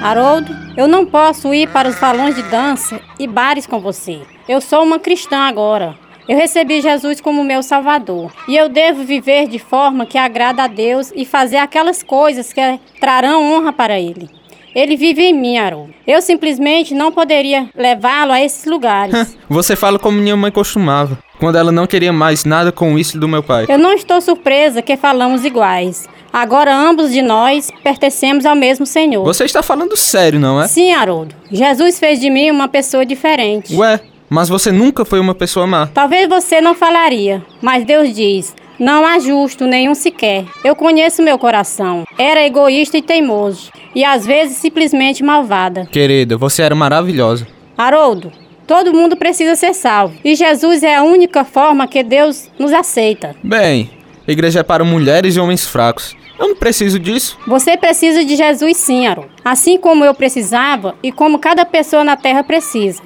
Haroldo, 0.00 0.54
eu 0.76 0.86
não 0.86 1.04
posso 1.04 1.52
ir 1.52 1.68
para 1.70 1.88
os 1.88 1.96
salões 1.96 2.36
de 2.36 2.42
dança 2.42 3.00
e 3.18 3.26
bares 3.26 3.66
com 3.66 3.80
você. 3.80 4.20
Eu 4.48 4.60
sou 4.60 4.84
uma 4.84 4.98
cristã 4.98 5.38
agora. 5.38 5.96
Eu 6.28 6.38
recebi 6.38 6.80
Jesus 6.80 7.20
como 7.20 7.42
meu 7.42 7.62
Salvador 7.62 8.32
e 8.48 8.56
eu 8.56 8.68
devo 8.68 9.02
viver 9.02 9.48
de 9.48 9.58
forma 9.58 10.06
que 10.06 10.16
agrada 10.16 10.62
a 10.62 10.66
Deus 10.66 11.12
e 11.14 11.24
fazer 11.24 11.56
aquelas 11.56 12.02
coisas 12.02 12.52
que 12.52 12.80
trarão 13.00 13.52
honra 13.52 13.72
para 13.72 13.98
Ele. 13.98 14.30
Ele 14.74 14.96
vive 14.96 15.22
em 15.22 15.32
mim, 15.32 15.56
Haroldo. 15.56 15.94
Eu 16.06 16.20
simplesmente 16.20 16.94
não 16.94 17.12
poderia 17.12 17.68
levá-lo 17.76 18.32
a 18.32 18.42
esses 18.42 18.64
lugares. 18.64 19.36
Você 19.48 19.76
fala 19.76 19.98
como 19.98 20.18
minha 20.18 20.36
mãe 20.36 20.50
costumava 20.50 21.18
quando 21.38 21.56
ela 21.56 21.70
não 21.70 21.86
queria 21.86 22.12
mais 22.12 22.44
nada 22.44 22.72
com 22.72 22.98
isso 22.98 23.18
do 23.18 23.28
meu 23.28 23.42
pai. 23.42 23.66
Eu 23.68 23.78
não 23.78 23.92
estou 23.92 24.20
surpresa 24.20 24.82
que 24.82 24.96
falamos 24.96 25.44
iguais. 25.44 26.08
Agora 26.32 26.74
ambos 26.74 27.12
de 27.12 27.22
nós 27.22 27.70
pertencemos 27.82 28.44
ao 28.44 28.56
mesmo 28.56 28.84
Senhor. 28.84 29.22
Você 29.24 29.44
está 29.44 29.62
falando 29.62 29.96
sério, 29.96 30.40
não 30.40 30.60
é? 30.60 30.66
Sim, 30.66 30.92
Haroldo. 30.92 31.34
Jesus 31.50 31.98
fez 32.00 32.18
de 32.18 32.28
mim 32.28 32.50
uma 32.50 32.66
pessoa 32.66 33.06
diferente. 33.06 33.74
Ué, 33.76 34.00
mas 34.28 34.48
você 34.48 34.72
nunca 34.72 35.04
foi 35.04 35.20
uma 35.20 35.34
pessoa 35.34 35.64
má. 35.66 35.86
Talvez 35.86 36.28
você 36.28 36.60
não 36.60 36.74
falaria, 36.74 37.40
mas 37.62 37.84
Deus 37.84 38.12
diz: 38.12 38.52
não 38.78 39.06
há 39.06 39.18
justo 39.18 39.66
nenhum 39.66 39.94
sequer. 39.94 40.44
Eu 40.64 40.74
conheço 40.74 41.22
meu 41.22 41.38
coração. 41.38 42.04
Era 42.18 42.44
egoísta 42.44 42.98
e 42.98 43.02
teimoso. 43.02 43.70
E 43.94 44.04
às 44.04 44.26
vezes 44.26 44.56
simplesmente 44.58 45.22
malvada. 45.22 45.86
Querida, 45.90 46.36
você 46.36 46.62
era 46.62 46.74
maravilhosa. 46.74 47.46
Haroldo, 47.76 48.32
Todo 48.66 48.94
mundo 48.94 49.16
precisa 49.16 49.54
ser 49.54 49.74
salvo. 49.74 50.14
E 50.24 50.34
Jesus 50.34 50.82
é 50.82 50.96
a 50.96 51.02
única 51.02 51.44
forma 51.44 51.86
que 51.86 52.02
Deus 52.02 52.50
nos 52.58 52.72
aceita. 52.72 53.36
Bem, 53.42 53.90
a 54.26 54.32
igreja 54.32 54.60
é 54.60 54.62
para 54.62 54.84
mulheres 54.84 55.36
e 55.36 55.40
homens 55.40 55.66
fracos. 55.66 56.16
Eu 56.38 56.48
não 56.48 56.56
preciso 56.56 56.98
disso. 56.98 57.38
Você 57.46 57.76
precisa 57.76 58.24
de 58.24 58.34
Jesus 58.34 58.76
sim, 58.78 59.06
Aaron. 59.06 59.26
Assim 59.44 59.78
como 59.78 60.04
eu 60.04 60.14
precisava 60.14 60.94
e 61.02 61.12
como 61.12 61.38
cada 61.38 61.64
pessoa 61.64 62.02
na 62.02 62.16
terra 62.16 62.42
precisa. 62.42 63.02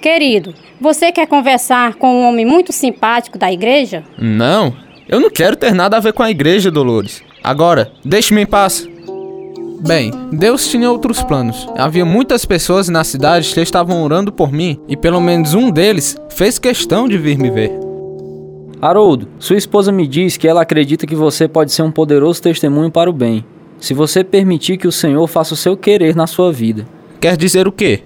Querido, 0.00 0.54
você 0.80 1.12
quer 1.12 1.26
conversar 1.26 1.94
com 1.94 2.22
um 2.22 2.28
homem 2.28 2.46
muito 2.46 2.72
simpático 2.72 3.36
da 3.36 3.52
igreja? 3.52 4.02
Não, 4.16 4.74
eu 5.10 5.18
não 5.18 5.28
quero 5.28 5.56
ter 5.56 5.74
nada 5.74 5.96
a 5.96 6.00
ver 6.00 6.12
com 6.12 6.22
a 6.22 6.30
igreja, 6.30 6.70
Dolores. 6.70 7.20
Agora, 7.42 7.90
deixe-me 8.04 8.42
em 8.42 8.46
paz. 8.46 8.88
Bem, 9.84 10.12
Deus 10.30 10.68
tinha 10.68 10.88
outros 10.88 11.20
planos. 11.22 11.66
Havia 11.76 12.04
muitas 12.04 12.44
pessoas 12.44 12.88
na 12.88 13.02
cidade 13.02 13.52
que 13.52 13.60
estavam 13.60 14.04
orando 14.04 14.30
por 14.30 14.52
mim 14.52 14.78
e 14.86 14.96
pelo 14.96 15.20
menos 15.20 15.52
um 15.52 15.68
deles 15.68 16.16
fez 16.28 16.60
questão 16.60 17.08
de 17.08 17.18
vir 17.18 17.36
me 17.36 17.50
ver. 17.50 17.72
Haroldo, 18.80 19.28
sua 19.38 19.56
esposa 19.56 19.90
me 19.90 20.06
diz 20.06 20.36
que 20.36 20.46
ela 20.46 20.62
acredita 20.62 21.06
que 21.06 21.16
você 21.16 21.48
pode 21.48 21.72
ser 21.72 21.82
um 21.82 21.90
poderoso 21.90 22.40
testemunho 22.40 22.90
para 22.90 23.10
o 23.10 23.12
bem, 23.12 23.44
se 23.80 23.92
você 23.92 24.22
permitir 24.22 24.76
que 24.76 24.86
o 24.86 24.92
Senhor 24.92 25.26
faça 25.26 25.54
o 25.54 25.56
seu 25.56 25.76
querer 25.76 26.14
na 26.14 26.26
sua 26.26 26.52
vida. 26.52 26.86
Quer 27.20 27.36
dizer 27.36 27.66
o 27.66 27.72
quê? 27.72 28.04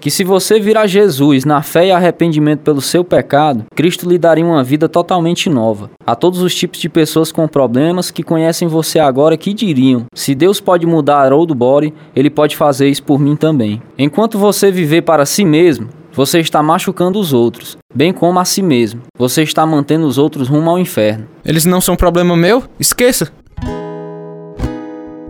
Que 0.00 0.10
se 0.10 0.22
você 0.24 0.60
vir 0.60 0.76
a 0.76 0.86
Jesus 0.86 1.44
na 1.44 1.62
fé 1.62 1.86
e 1.86 1.90
arrependimento 1.90 2.60
pelo 2.60 2.80
seu 2.80 3.02
pecado, 3.02 3.64
Cristo 3.74 4.08
lhe 4.08 4.18
daria 4.18 4.44
uma 4.44 4.62
vida 4.62 4.88
totalmente 4.88 5.50
nova. 5.50 5.90
A 6.06 6.14
todos 6.14 6.40
os 6.40 6.54
tipos 6.54 6.78
de 6.78 6.88
pessoas 6.88 7.32
com 7.32 7.48
problemas 7.48 8.10
que 8.10 8.22
conhecem 8.22 8.68
você 8.68 8.98
agora 8.98 9.36
que 9.36 9.52
diriam: 9.52 10.06
se 10.14 10.34
Deus 10.34 10.60
pode 10.60 10.86
mudar 10.86 11.20
Haroldo 11.20 11.54
Bore, 11.54 11.92
ele 12.14 12.30
pode 12.30 12.56
fazer 12.56 12.88
isso 12.88 13.02
por 13.02 13.18
mim 13.18 13.36
também. 13.36 13.82
Enquanto 13.98 14.38
você 14.38 14.70
viver 14.70 15.02
para 15.02 15.26
si 15.26 15.44
mesmo, 15.44 15.88
você 16.12 16.40
está 16.40 16.62
machucando 16.62 17.18
os 17.18 17.32
outros. 17.32 17.76
bem 17.94 18.12
como 18.12 18.38
a 18.38 18.44
si 18.44 18.62
mesmo. 18.62 19.02
Você 19.18 19.42
está 19.42 19.66
mantendo 19.66 20.06
os 20.06 20.18
outros 20.18 20.48
rumo 20.48 20.70
ao 20.70 20.78
inferno. 20.78 21.26
Eles 21.44 21.64
não 21.64 21.80
são 21.80 21.96
problema 21.96 22.36
meu? 22.36 22.62
Esqueça! 22.78 23.32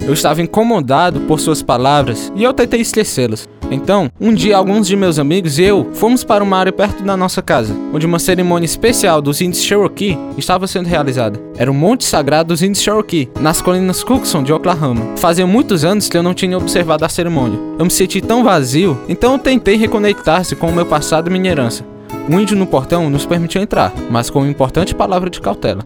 Eu 0.00 0.14
estava 0.14 0.40
incomodado 0.40 1.20
por 1.20 1.38
suas 1.38 1.62
palavras 1.62 2.32
e 2.34 2.42
eu 2.42 2.54
tentei 2.54 2.80
esquecê-las. 2.80 3.46
Então, 3.70 4.10
um 4.18 4.32
dia, 4.32 4.56
alguns 4.56 4.86
de 4.86 4.96
meus 4.96 5.18
amigos 5.18 5.58
e 5.58 5.62
eu 5.62 5.90
fomos 5.92 6.24
para 6.24 6.42
uma 6.42 6.56
área 6.56 6.72
perto 6.72 7.02
da 7.02 7.16
nossa 7.16 7.42
casa, 7.42 7.76
onde 7.92 8.06
uma 8.06 8.18
cerimônia 8.18 8.64
especial 8.64 9.20
dos 9.20 9.42
índios 9.42 9.62
Cherokee 9.62 10.18
estava 10.38 10.66
sendo 10.66 10.86
realizada. 10.86 11.38
Era 11.56 11.70
o 11.70 11.74
Monte 11.74 12.04
Sagrado 12.04 12.48
dos 12.48 12.62
Índios 12.62 12.82
Cherokee, 12.82 13.28
nas 13.38 13.60
colinas 13.60 14.02
Cookson 14.02 14.42
de 14.42 14.52
Oklahoma. 14.54 15.16
Fazia 15.18 15.46
muitos 15.46 15.84
anos 15.84 16.08
que 16.08 16.16
eu 16.16 16.22
não 16.22 16.32
tinha 16.32 16.56
observado 16.56 17.04
a 17.04 17.08
cerimônia. 17.10 17.58
Eu 17.78 17.84
me 17.84 17.90
senti 17.90 18.22
tão 18.22 18.42
vazio, 18.42 18.98
então 19.06 19.32
eu 19.32 19.38
tentei 19.38 19.76
reconectar-se 19.76 20.56
com 20.56 20.68
o 20.68 20.72
meu 20.72 20.86
passado 20.86 21.28
e 21.28 21.30
minha 21.30 21.50
herança. 21.50 21.84
O 22.26 22.40
índio 22.40 22.56
no 22.56 22.66
portão 22.66 23.10
nos 23.10 23.26
permitiu 23.26 23.60
entrar, 23.60 23.92
mas 24.10 24.30
com 24.30 24.38
uma 24.38 24.48
importante 24.48 24.94
palavra 24.94 25.28
de 25.28 25.42
cautela. 25.42 25.84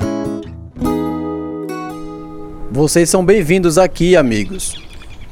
Vocês 2.71 3.11
são 3.11 3.25
bem-vindos 3.25 3.77
aqui, 3.77 4.17
amigos. 4.17 4.81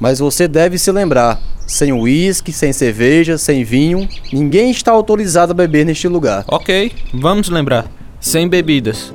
Mas 0.00 0.18
você 0.18 0.48
deve 0.48 0.78
se 0.78 0.90
lembrar: 0.90 1.40
sem 1.70 1.92
uísque, 1.92 2.52
sem 2.52 2.72
cerveja, 2.72 3.38
sem 3.38 3.62
vinho, 3.62 4.08
ninguém 4.32 4.72
está 4.72 4.90
autorizado 4.90 5.52
a 5.52 5.54
beber 5.54 5.86
neste 5.86 6.08
lugar. 6.08 6.44
Ok, 6.48 6.92
vamos 7.14 7.48
lembrar: 7.48 7.86
sem 8.20 8.48
bebidas. 8.48 9.14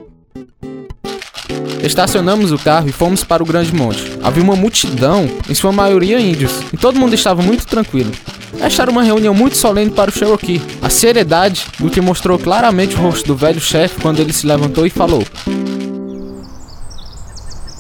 Estacionamos 1.84 2.52
o 2.52 2.58
carro 2.58 2.88
e 2.90 2.92
fomos 2.92 3.24
para 3.24 3.44
o 3.44 3.46
Grande 3.46 3.76
Monte. 3.76 4.04
Havia 4.24 4.42
uma 4.42 4.56
multidão, 4.56 5.30
em 5.48 5.54
sua 5.54 5.72
maioria 5.72 6.20
índios, 6.20 6.64
e 6.74 6.78
todo 6.78 6.98
mundo 6.98 7.14
estava 7.14 7.44
muito 7.44 7.68
tranquilo. 7.68 8.12
Esta 8.60 8.84
era 8.84 8.92
uma 8.92 9.04
reunião 9.04 9.34
muito 9.34 9.58
solene 9.58 9.92
para 9.92 10.10
o 10.10 10.14
Cherokee. 10.14 10.62
A 10.82 10.90
seriedade 10.90 11.68
do 11.78 11.90
que 11.90 12.02
mostrou 12.02 12.40
claramente 12.40 12.96
o 12.96 13.00
rosto 13.00 13.28
do 13.28 13.36
velho 13.36 13.60
chefe 13.60 14.00
quando 14.02 14.20
ele 14.20 14.34
se 14.34 14.48
levantou 14.48 14.88
e 14.88 14.90
falou: 14.90 15.24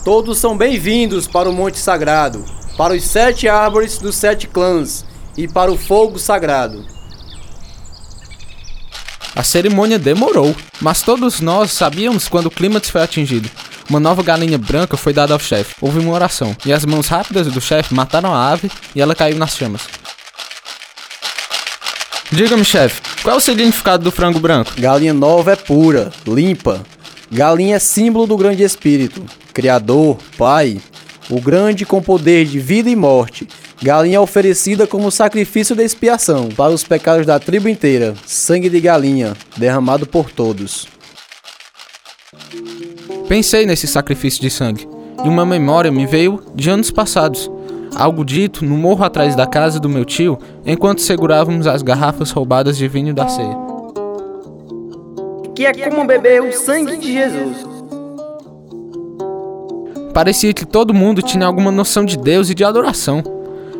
Todos 0.03 0.37
são 0.37 0.55
bem-vindos 0.55 1.25
para 1.27 1.49
o 1.49 1.53
Monte 1.53 1.79
Sagrado, 1.79 2.45
para 2.77 2.93
os 2.93 3.03
sete 3.03 3.47
árvores 3.47 3.97
dos 3.97 4.15
sete 4.15 4.47
clãs 4.47 5.05
e 5.37 5.47
para 5.47 5.71
o 5.71 5.77
fogo 5.77 6.19
sagrado. 6.19 6.85
A 9.35 9.43
cerimônia 9.43 9.99
demorou, 9.99 10.55
mas 10.79 11.01
todos 11.01 11.41
nós 11.41 11.71
sabíamos 11.71 12.27
quando 12.27 12.45
o 12.45 12.51
clímax 12.51 12.89
foi 12.89 13.01
atingido. 13.01 13.49
Uma 13.89 13.99
nova 13.99 14.23
galinha 14.23 14.57
branca 14.57 14.95
foi 14.95 15.11
dada 15.11 15.33
ao 15.33 15.39
chefe. 15.39 15.75
Houve 15.81 15.99
uma 15.99 16.13
oração, 16.13 16.55
e 16.65 16.71
as 16.71 16.85
mãos 16.85 17.07
rápidas 17.07 17.47
do 17.47 17.59
chefe 17.59 17.93
mataram 17.93 18.33
a 18.33 18.49
ave 18.49 18.71
e 18.95 19.01
ela 19.01 19.13
caiu 19.13 19.37
nas 19.37 19.55
chamas. 19.57 19.81
Diga-me, 22.31 22.65
chefe, 22.65 23.01
qual 23.21 23.35
é 23.35 23.37
o 23.37 23.41
significado 23.41 24.03
do 24.03 24.11
frango 24.11 24.39
branco? 24.39 24.71
Galinha 24.77 25.13
nova 25.13 25.51
é 25.51 25.55
pura, 25.55 26.11
limpa. 26.25 26.81
Galinha 27.29 27.75
é 27.75 27.79
símbolo 27.79 28.25
do 28.25 28.37
grande 28.37 28.63
espírito, 28.63 29.23
Criador, 29.53 30.17
Pai, 30.37 30.81
o 31.29 31.41
grande 31.41 31.85
com 31.85 32.01
poder 32.01 32.45
de 32.45 32.59
vida 32.59 32.89
e 32.89 32.95
morte. 32.95 33.47
Galinha 33.81 34.21
oferecida 34.21 34.87
como 34.87 35.11
sacrifício 35.11 35.75
de 35.75 35.83
expiação 35.83 36.49
para 36.49 36.73
os 36.73 36.83
pecados 36.83 37.25
da 37.25 37.39
tribo 37.39 37.67
inteira. 37.67 38.13
Sangue 38.25 38.69
de 38.69 38.79
galinha, 38.79 39.33
derramado 39.57 40.05
por 40.05 40.31
todos. 40.31 40.87
Pensei 43.27 43.65
nesse 43.65 43.87
sacrifício 43.87 44.41
de 44.41 44.49
sangue, 44.49 44.87
e 45.23 45.27
uma 45.27 45.45
memória 45.45 45.91
me 45.91 46.05
veio 46.05 46.43
de 46.53 46.69
anos 46.69 46.91
passados. 46.91 47.49
Algo 47.95 48.23
dito 48.23 48.63
no 48.63 48.77
morro 48.77 49.03
atrás 49.03 49.35
da 49.35 49.47
casa 49.47 49.79
do 49.79 49.89
meu 49.89 50.05
tio, 50.05 50.37
enquanto 50.65 51.01
segurávamos 51.01 51.65
as 51.65 51.81
garrafas 51.81 52.29
roubadas 52.29 52.77
de 52.77 52.87
vinho 52.87 53.13
da 53.13 53.27
ceia. 53.27 53.57
Que 55.55 55.65
é 55.65 55.73
como 55.73 56.05
beber 56.05 56.41
o 56.41 56.51
sangue 56.51 56.97
de 56.97 57.13
Jesus. 57.13 57.74
Parecia 60.15 60.53
que 60.53 60.65
todo 60.65 60.93
mundo 60.93 61.21
tinha 61.21 61.45
alguma 61.45 61.69
noção 61.69 62.05
de 62.05 62.17
Deus 62.17 62.49
e 62.49 62.55
de 62.55 62.63
adoração. 62.63 63.21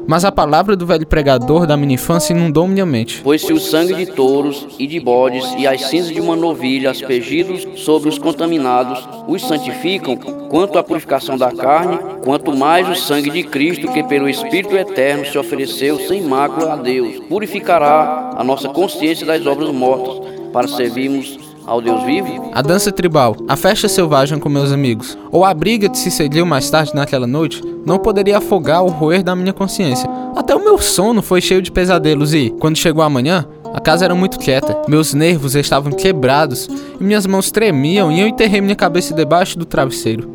Mas 0.06 0.26
a 0.26 0.34
palavra 0.34 0.76
do 0.76 0.86
velho 0.86 1.08
pregador 1.08 1.66
da 1.66 1.78
minha 1.78 1.94
infância 1.94 2.34
inundou 2.34 2.68
minha 2.68 2.86
mente. 2.86 3.22
Pois 3.24 3.42
se 3.42 3.54
o 3.54 3.60
sangue 3.60 3.94
de 3.94 4.06
touros 4.08 4.68
e 4.78 4.86
de 4.86 5.00
bodes 5.00 5.46
e 5.58 5.66
as 5.66 5.86
cinzas 5.86 6.12
de 6.12 6.20
uma 6.20 6.36
novilha 6.36 6.92
aspergidos 6.92 7.66
sobre 7.80 8.10
os 8.10 8.18
contaminados 8.18 9.08
os 9.30 9.48
santificam, 9.48 10.18
quanto 10.50 10.78
à 10.78 10.84
purificação 10.84 11.38
da 11.38 11.54
carne, 11.54 12.00
quanto 12.22 12.54
mais 12.54 12.90
o 12.90 12.96
sangue 12.96 13.30
de 13.30 13.44
Cristo, 13.44 13.88
que 13.94 14.04
pelo 14.04 14.28
Espírito 14.28 14.76
Eterno 14.76 15.26
se 15.26 15.38
ofereceu 15.38 15.98
sem 16.06 16.22
mácula 16.22 16.74
a 16.74 16.76
Deus, 16.76 17.18
purificará 17.30 18.32
a 18.36 18.44
nossa 18.44 18.68
consciência 18.68 19.26
das 19.26 19.46
obras 19.46 19.72
mortas, 19.72 20.28
para 20.52 20.68
servirmos 20.68 21.45
ao 21.66 21.82
Deus 21.82 22.04
vivo? 22.04 22.50
A 22.54 22.62
dança 22.62 22.92
tribal, 22.92 23.36
a 23.48 23.56
festa 23.56 23.88
selvagem 23.88 24.40
com 24.40 24.50
meus 24.50 24.72
amigos, 24.72 25.18
ou 25.32 25.44
a 25.44 25.54
briga 25.54 25.90
que 25.90 25.98
se 25.98 26.12
seguiu 26.12 26.46
mais 26.46 26.70
tarde 26.70 26.94
naquela 26.94 27.28
noite, 27.28 27.62
não 27.86 27.98
poderia 27.98 28.38
afogar 28.38 28.84
o 28.84 28.90
roer 28.90 29.24
da 29.24 29.36
minha 29.36 29.54
consciência. 29.54 30.10
Até 30.36 30.56
o 30.56 30.64
meu 30.64 30.78
sono 30.78 31.22
foi 31.22 31.42
cheio 31.42 31.62
de 31.62 31.72
pesadelos 31.72 32.34
e, 32.34 32.54
quando 32.60 32.78
chegou 32.78 33.04
a 33.04 33.10
manhã, 33.10 33.46
a 33.74 33.80
casa 33.80 34.06
era 34.06 34.16
muito 34.16 34.40
quieta, 34.40 34.84
meus 34.88 35.14
nervos 35.14 35.56
estavam 35.56 35.92
quebrados 35.92 36.70
e 37.00 37.04
minhas 37.04 37.26
mãos 37.26 37.52
tremiam 37.52 38.12
e 38.12 38.22
eu 38.22 38.28
enterrei 38.28 38.62
minha 38.62 38.76
cabeça 38.76 39.14
debaixo 39.14 39.58
do 39.60 39.66
travesseiro. 39.66 40.32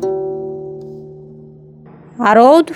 Haroldo? 2.19 2.73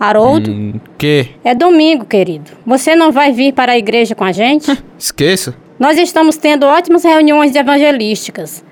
Haroldo? 0.00 0.50
Hum, 0.50 0.80
que? 0.96 1.28
É 1.44 1.54
domingo, 1.54 2.04
querido. 2.04 2.50
Você 2.66 2.96
não 2.96 3.12
vai 3.12 3.32
vir 3.32 3.52
para 3.52 3.72
a 3.72 3.78
igreja 3.78 4.14
com 4.14 4.24
a 4.24 4.32
gente? 4.32 4.76
Esqueça. 4.98 5.54
Nós 5.78 5.96
estamos 5.96 6.36
tendo 6.36 6.66
ótimas 6.66 7.04
reuniões 7.04 7.54
evangelísticas. 7.54 8.64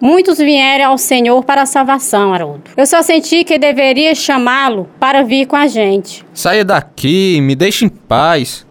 Muitos 0.00 0.38
vieram 0.38 0.92
ao 0.92 0.98
Senhor 0.98 1.44
para 1.44 1.62
a 1.62 1.66
salvação, 1.66 2.32
Haroldo. 2.32 2.70
Eu 2.74 2.86
só 2.86 3.02
senti 3.02 3.44
que 3.44 3.58
deveria 3.58 4.14
chamá-lo 4.14 4.88
para 4.98 5.22
vir 5.22 5.46
com 5.46 5.56
a 5.56 5.66
gente. 5.66 6.24
Saia 6.32 6.64
daqui, 6.64 7.38
me 7.42 7.54
deixe 7.54 7.84
em 7.84 7.88
paz. 7.88 8.66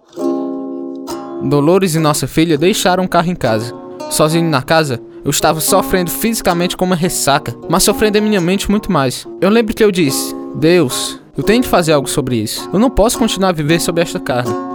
Dolores 1.44 1.94
e 1.94 2.00
nossa 2.00 2.26
filha 2.26 2.58
deixaram 2.58 3.04
o 3.04 3.08
carro 3.08 3.30
em 3.30 3.36
casa. 3.36 3.72
Sozinho 4.10 4.50
na 4.50 4.62
casa, 4.62 5.00
eu 5.24 5.30
estava 5.30 5.60
sofrendo 5.60 6.10
fisicamente 6.10 6.76
com 6.76 6.84
uma 6.84 6.96
ressaca, 6.96 7.54
mas 7.68 7.84
sofrendo 7.84 8.18
em 8.18 8.22
minha 8.22 8.40
mente 8.40 8.68
muito 8.68 8.90
mais. 8.90 9.24
Eu 9.40 9.50
lembro 9.50 9.74
que 9.74 9.84
eu 9.84 9.92
disse: 9.92 10.34
Deus, 10.56 11.20
eu 11.36 11.44
tenho 11.44 11.62
de 11.62 11.68
fazer 11.68 11.92
algo 11.92 12.08
sobre 12.08 12.36
isso. 12.36 12.68
Eu 12.72 12.78
não 12.78 12.90
posso 12.90 13.18
continuar 13.18 13.50
a 13.50 13.52
viver 13.52 13.80
sob 13.80 14.00
esta 14.00 14.18
carne. 14.18 14.73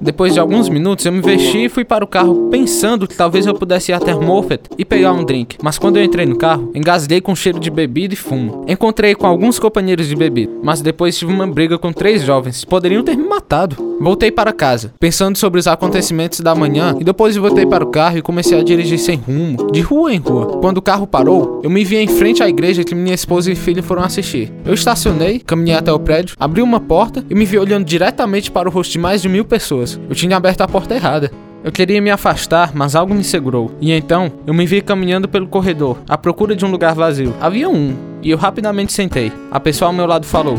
Depois 0.00 0.32
de 0.32 0.40
alguns 0.40 0.68
minutos, 0.68 1.04
eu 1.04 1.12
me 1.12 1.20
vesti 1.20 1.64
e 1.64 1.68
fui 1.68 1.84
para 1.84 2.04
o 2.04 2.08
carro, 2.08 2.48
pensando 2.50 3.06
que 3.06 3.14
talvez 3.14 3.46
eu 3.46 3.54
pudesse 3.54 3.92
ir 3.92 3.94
até 3.94 4.14
Moffat 4.14 4.62
e 4.78 4.84
pegar 4.84 5.12
um 5.12 5.24
drink. 5.24 5.56
Mas 5.62 5.78
quando 5.78 5.98
eu 5.98 6.04
entrei 6.04 6.24
no 6.24 6.36
carro, 6.36 6.70
engasguei 6.74 7.20
com 7.20 7.34
cheiro 7.34 7.60
de 7.60 7.70
bebida 7.70 8.14
e 8.14 8.16
fumo. 8.16 8.64
Encontrei 8.66 9.14
com 9.14 9.26
alguns 9.26 9.58
companheiros 9.58 10.08
de 10.08 10.16
bebida, 10.16 10.52
mas 10.62 10.80
depois 10.80 11.18
tive 11.18 11.32
uma 11.32 11.46
briga 11.46 11.78
com 11.78 11.92
três 11.92 12.22
jovens. 12.22 12.64
Poderiam 12.64 13.02
ter 13.02 13.16
me 13.16 13.28
matado. 13.28 13.90
Voltei 14.00 14.30
para 14.30 14.50
casa, 14.50 14.94
pensando 14.98 15.36
sobre 15.36 15.60
os 15.60 15.66
acontecimentos 15.66 16.40
da 16.40 16.54
manhã, 16.54 16.96
e 16.98 17.04
depois 17.04 17.36
voltei 17.36 17.66
para 17.66 17.84
o 17.84 17.88
carro 17.88 18.16
e 18.16 18.22
comecei 18.22 18.58
a 18.58 18.62
dirigir 18.62 18.98
sem 18.98 19.18
rumo, 19.18 19.70
de 19.70 19.82
rua 19.82 20.14
em 20.14 20.18
rua. 20.18 20.58
Quando 20.58 20.78
o 20.78 20.82
carro 20.82 21.06
parou, 21.06 21.60
eu 21.62 21.68
me 21.68 21.84
vi 21.84 21.96
em 21.96 22.08
frente 22.08 22.42
à 22.42 22.48
igreja 22.48 22.82
que 22.82 22.94
minha 22.94 23.14
esposa 23.14 23.52
e 23.52 23.54
filha 23.54 23.82
foram 23.82 24.02
assistir. 24.02 24.50
Eu 24.64 24.72
estacionei, 24.72 25.38
caminhei 25.40 25.76
até 25.76 25.92
o 25.92 25.98
prédio, 25.98 26.34
abri 26.40 26.62
uma 26.62 26.80
porta 26.80 27.22
e 27.28 27.34
me 27.34 27.44
vi 27.44 27.58
olhando 27.58 27.84
diretamente 27.84 28.50
para 28.50 28.70
o 28.70 28.72
rosto 28.72 28.92
de 28.92 28.98
mais 28.98 29.20
de 29.20 29.28
mil 29.28 29.44
pessoas. 29.44 29.89
Eu 30.08 30.14
tinha 30.14 30.36
aberto 30.36 30.60
a 30.60 30.68
porta 30.68 30.94
errada. 30.94 31.30
Eu 31.62 31.70
queria 31.70 32.00
me 32.00 32.10
afastar, 32.10 32.72
mas 32.74 32.94
algo 32.94 33.14
me 33.14 33.22
segurou. 33.22 33.70
E 33.80 33.92
então, 33.92 34.32
eu 34.46 34.54
me 34.54 34.66
vi 34.66 34.80
caminhando 34.80 35.28
pelo 35.28 35.46
corredor, 35.46 35.98
à 36.08 36.16
procura 36.16 36.56
de 36.56 36.64
um 36.64 36.70
lugar 36.70 36.94
vazio. 36.94 37.34
Havia 37.40 37.68
um, 37.68 37.94
e 38.22 38.30
eu 38.30 38.38
rapidamente 38.38 38.92
sentei. 38.92 39.30
A 39.50 39.60
pessoa 39.60 39.88
ao 39.90 39.92
meu 39.92 40.06
lado 40.06 40.24
falou: 40.26 40.58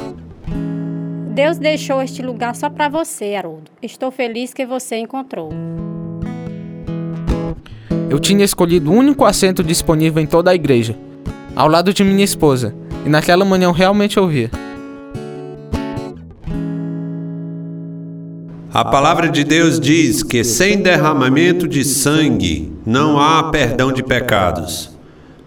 Deus 1.33 1.57
deixou 1.57 2.01
este 2.01 2.21
lugar 2.21 2.55
só 2.55 2.69
para 2.69 2.89
você, 2.89 3.35
Haroldo. 3.35 3.71
Estou 3.81 4.11
feliz 4.11 4.53
que 4.53 4.65
você 4.65 4.97
encontrou. 4.97 5.49
Eu 8.09 8.19
tinha 8.19 8.43
escolhido 8.43 8.91
o 8.91 8.93
único 8.93 9.25
assento 9.25 9.63
disponível 9.63 10.21
em 10.21 10.27
toda 10.27 10.51
a 10.51 10.55
igreja, 10.55 10.95
ao 11.55 11.67
lado 11.67 11.93
de 11.93 12.03
minha 12.03 12.23
esposa, 12.23 12.75
e 13.05 13.09
naquela 13.09 13.45
manhã 13.45 13.65
eu 13.65 13.71
realmente 13.71 14.19
ouvia. 14.19 14.51
A 18.73 18.85
palavra 18.85 19.27
de 19.27 19.43
Deus 19.43 19.81
diz 19.81 20.23
que 20.23 20.45
sem 20.45 20.77
derramamento 20.77 21.67
de 21.67 21.83
sangue 21.83 22.71
não 22.85 23.19
há 23.19 23.43
perdão 23.51 23.91
de 23.91 24.01
pecados. 24.01 24.89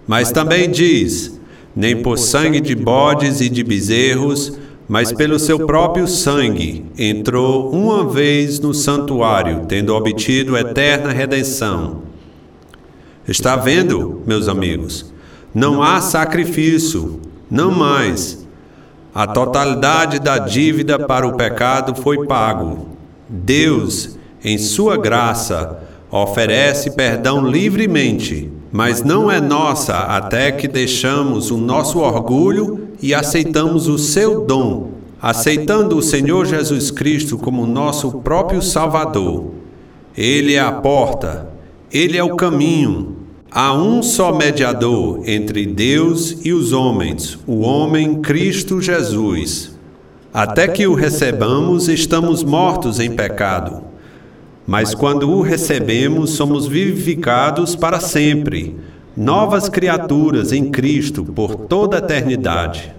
Mas 0.07 0.31
também 0.31 0.71
diz: 0.71 1.41
nem 1.75 2.03
por 2.03 2.19
sangue 2.19 2.61
de 2.61 2.75
bodes 2.75 3.41
e 3.41 3.49
de 3.49 3.65
bezerros, 3.65 4.59
mas 4.87 5.11
pelo 5.11 5.39
seu 5.39 5.65
próprio 5.65 6.07
sangue 6.07 6.85
entrou 6.99 7.71
uma 7.71 8.07
vez 8.07 8.61
no 8.61 8.75
santuário, 8.75 9.65
tendo 9.67 9.95
obtido 9.95 10.55
eterna 10.55 11.11
redenção. 11.11 12.03
Está 13.27 13.57
vendo, 13.57 14.23
meus 14.27 14.49
amigos? 14.49 15.15
Não 15.55 15.83
há 15.83 15.99
sacrifício, 16.03 17.19
não 17.51 17.71
mais. 17.71 18.47
A 19.15 19.27
totalidade 19.27 20.19
da 20.19 20.37
dívida 20.37 20.99
para 20.99 21.27
o 21.27 21.39
pecado 21.39 21.95
foi 21.95 22.27
pago. 22.27 22.94
Deus 23.29 24.17
em 24.45 24.59
Sua 24.59 24.97
graça, 24.97 25.79
oferece 26.11 26.91
perdão 26.91 27.47
livremente, 27.47 28.53
mas 28.71 29.03
não 29.03 29.31
é 29.31 29.41
nossa 29.41 29.97
até 29.97 30.53
que 30.53 30.69
deixamos 30.69 31.51
o 31.51 31.57
nosso 31.57 31.99
orgulho 31.99 32.89
e 33.01 33.15
aceitamos 33.15 33.89
o 33.89 33.99
seu 33.99 34.45
dom, 34.45 34.93
aceitando 35.21 35.97
o 35.97 36.03
Senhor 36.03 36.45
Jesus 36.45 36.91
Cristo 36.91 37.39
como 37.39 37.67
nosso 37.67 38.13
próprio 38.19 38.61
Salvador. 38.61 39.53
Ele 40.17 40.55
é 40.55 40.61
a 40.61 40.73
porta, 40.73 41.49
ele 41.93 42.17
é 42.17 42.23
o 42.23 42.37
caminho. 42.37 43.17
Há 43.51 43.73
um 43.73 44.03
só 44.03 44.35
mediador 44.35 45.23
entre 45.27 45.65
Deus 45.65 46.45
e 46.45 46.53
os 46.53 46.73
homens, 46.73 47.39
o 47.47 47.61
homem 47.61 48.21
Cristo 48.21 48.81
Jesus. 48.81 49.74
Até 50.35 50.67
que 50.67 50.85
o 50.85 50.95
recebamos, 50.95 51.89
estamos 51.89 52.43
mortos 52.43 52.99
em 52.99 53.09
pecado. 53.13 53.85
Mas 54.67 54.93
quando 54.93 55.31
o 55.31 55.43
recebemos, 55.43 56.31
somos 56.31 56.67
vivificados 56.67 57.77
para 57.77 58.01
sempre, 58.01 58.75
novas 59.17 59.69
criaturas 59.69 60.51
em 60.51 60.73
Cristo 60.73 61.25
por 61.25 61.55
toda 61.55 61.99
a 61.99 62.01
eternidade. 62.01 62.93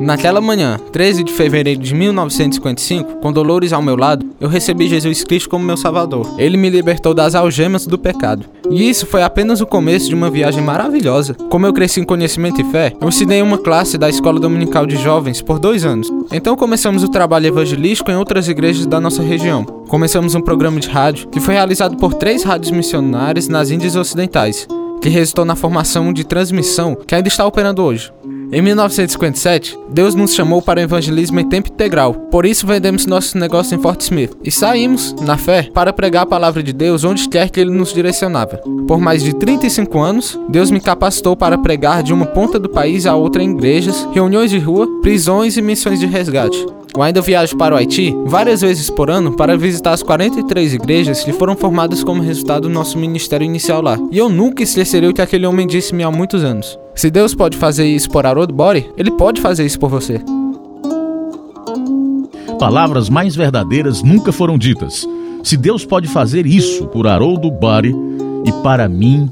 Naquela 0.00 0.40
manhã, 0.40 0.78
13 0.92 1.24
de 1.24 1.32
fevereiro 1.32 1.80
de 1.80 1.92
1955, 1.92 3.16
com 3.16 3.32
Dolores 3.32 3.72
ao 3.72 3.82
meu 3.82 3.96
lado, 3.96 4.24
eu 4.40 4.48
recebi 4.48 4.88
Jesus 4.88 5.24
Cristo 5.24 5.48
como 5.48 5.64
meu 5.64 5.76
Salvador. 5.76 6.34
Ele 6.38 6.56
me 6.56 6.70
libertou 6.70 7.12
das 7.12 7.34
algemas 7.34 7.86
do 7.86 7.98
pecado. 7.98 8.46
E 8.70 8.88
isso 8.88 9.06
foi 9.06 9.22
apenas 9.22 9.60
o 9.60 9.66
começo 9.66 10.08
de 10.08 10.14
uma 10.14 10.30
viagem 10.30 10.62
maravilhosa. 10.62 11.34
Como 11.50 11.66
eu 11.66 11.72
cresci 11.72 12.00
em 12.00 12.04
conhecimento 12.04 12.60
e 12.60 12.64
fé, 12.64 12.92
eu 13.00 13.08
ensinei 13.08 13.42
uma 13.42 13.58
classe 13.58 13.98
da 13.98 14.08
Escola 14.08 14.38
Dominical 14.38 14.86
de 14.86 14.96
Jovens 14.96 15.42
por 15.42 15.58
dois 15.58 15.84
anos. 15.84 16.08
Então 16.32 16.56
começamos 16.56 17.02
o 17.02 17.08
trabalho 17.08 17.46
evangelístico 17.46 18.10
em 18.10 18.16
outras 18.16 18.48
igrejas 18.48 18.86
da 18.86 19.00
nossa 19.00 19.22
região. 19.22 19.64
Começamos 19.64 20.34
um 20.34 20.40
programa 20.40 20.78
de 20.78 20.88
rádio 20.88 21.28
que 21.28 21.40
foi 21.40 21.54
realizado 21.54 21.96
por 21.96 22.14
três 22.14 22.44
rádios 22.44 22.70
missionárias 22.70 23.48
nas 23.48 23.70
Índias 23.70 23.96
Ocidentais, 23.96 24.66
que 25.00 25.08
resultou 25.08 25.44
na 25.44 25.56
formação 25.56 26.12
de 26.12 26.24
transmissão 26.24 26.94
que 26.94 27.14
ainda 27.14 27.28
está 27.28 27.44
operando 27.44 27.82
hoje. 27.82 28.12
Em 28.50 28.62
1957, 28.62 29.78
Deus 29.90 30.14
nos 30.14 30.34
chamou 30.34 30.62
para 30.62 30.80
o 30.80 30.82
evangelismo 30.82 31.38
em 31.38 31.46
tempo 31.46 31.68
integral. 31.68 32.14
Por 32.14 32.46
isso 32.46 32.66
vendemos 32.66 33.04
nossos 33.04 33.34
negócios 33.34 33.74
em 33.74 33.82
Fort 33.82 34.00
Smith 34.00 34.34
e 34.42 34.50
saímos, 34.50 35.14
na 35.20 35.36
fé, 35.36 35.68
para 35.74 35.92
pregar 35.92 36.22
a 36.22 36.26
palavra 36.26 36.62
de 36.62 36.72
Deus 36.72 37.04
onde 37.04 37.28
quer 37.28 37.50
que 37.50 37.60
ele 37.60 37.70
nos 37.70 37.92
direcionava. 37.92 38.58
Por 38.86 38.98
mais 38.98 39.22
de 39.22 39.34
35 39.34 39.98
anos, 39.98 40.40
Deus 40.48 40.70
me 40.70 40.80
capacitou 40.80 41.36
para 41.36 41.58
pregar 41.58 42.02
de 42.02 42.14
uma 42.14 42.24
ponta 42.24 42.58
do 42.58 42.70
país 42.70 43.04
a 43.04 43.14
outra 43.14 43.42
em 43.42 43.50
igrejas, 43.50 44.08
reuniões 44.12 44.50
de 44.50 44.58
rua, 44.58 44.88
prisões 45.02 45.58
e 45.58 45.62
missões 45.62 46.00
de 46.00 46.06
resgate. 46.06 46.64
Eu 46.96 47.02
ainda 47.02 47.20
viajo 47.20 47.54
para 47.58 47.74
o 47.74 47.78
Haiti 47.78 48.16
várias 48.24 48.62
vezes 48.62 48.88
por 48.88 49.10
ano 49.10 49.36
para 49.36 49.58
visitar 49.58 49.92
as 49.92 50.02
43 50.02 50.72
igrejas 50.72 51.22
que 51.22 51.34
foram 51.34 51.54
formadas 51.54 52.02
como 52.02 52.22
resultado 52.22 52.62
do 52.62 52.70
nosso 52.70 52.96
ministério 52.96 53.44
inicial 53.44 53.82
lá. 53.82 53.98
E 54.10 54.16
eu 54.16 54.30
nunca 54.30 54.62
esquecerei 54.62 55.10
o 55.10 55.12
que 55.12 55.20
aquele 55.20 55.46
homem 55.46 55.66
disse-me 55.66 56.02
há 56.02 56.10
muitos 56.10 56.42
anos. 56.42 56.78
Se 56.98 57.12
Deus 57.12 57.32
pode 57.32 57.56
fazer 57.56 57.86
isso 57.86 58.10
por 58.10 58.26
Harold 58.26 58.52
Body, 58.52 58.90
ele 58.96 59.12
pode 59.12 59.40
fazer 59.40 59.64
isso 59.64 59.78
por 59.78 59.88
você. 59.88 60.20
Palavras 62.58 63.08
mais 63.08 63.36
verdadeiras 63.36 64.02
nunca 64.02 64.32
foram 64.32 64.58
ditas. 64.58 65.06
Se 65.44 65.56
Deus 65.56 65.84
pode 65.84 66.08
fazer 66.08 66.44
isso 66.44 66.88
por 66.88 67.06
Haroldo 67.06 67.52
Bari 67.52 67.94
e 68.44 68.50
para 68.64 68.88
mim 68.88 69.30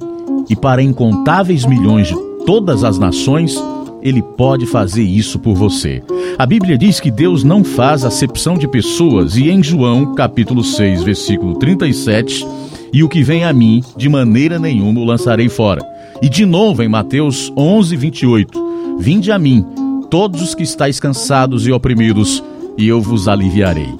e 0.48 0.54
para 0.54 0.80
incontáveis 0.80 1.66
milhões 1.66 2.06
de 2.06 2.14
todas 2.46 2.84
as 2.84 3.00
nações, 3.00 3.60
ele 4.00 4.22
pode 4.22 4.64
fazer 4.64 5.02
isso 5.02 5.36
por 5.40 5.56
você. 5.56 6.04
A 6.38 6.46
Bíblia 6.46 6.78
diz 6.78 7.00
que 7.00 7.10
Deus 7.10 7.42
não 7.42 7.64
faz 7.64 8.04
acepção 8.04 8.56
de 8.56 8.68
pessoas 8.68 9.36
e 9.36 9.50
em 9.50 9.60
João, 9.60 10.14
capítulo 10.14 10.62
6, 10.62 11.02
versículo 11.02 11.58
37, 11.58 12.46
e 12.92 13.02
o 13.02 13.08
que 13.08 13.24
vem 13.24 13.42
a 13.42 13.52
mim, 13.52 13.82
de 13.96 14.08
maneira 14.08 14.56
nenhuma 14.56 15.00
o 15.00 15.04
lançarei 15.04 15.48
fora. 15.48 15.95
E 16.22 16.28
de 16.28 16.46
novo 16.46 16.82
em 16.82 16.88
Mateus 16.88 17.52
11, 17.56 17.96
28, 17.96 18.66
Vinde 18.98 19.30
a 19.30 19.38
mim, 19.38 19.64
todos 20.10 20.40
os 20.40 20.54
que 20.54 20.62
estáis 20.62 20.98
cansados 20.98 21.66
e 21.66 21.72
oprimidos, 21.72 22.42
e 22.78 22.88
eu 22.88 23.00
vos 23.00 23.28
aliviarei. 23.28 23.94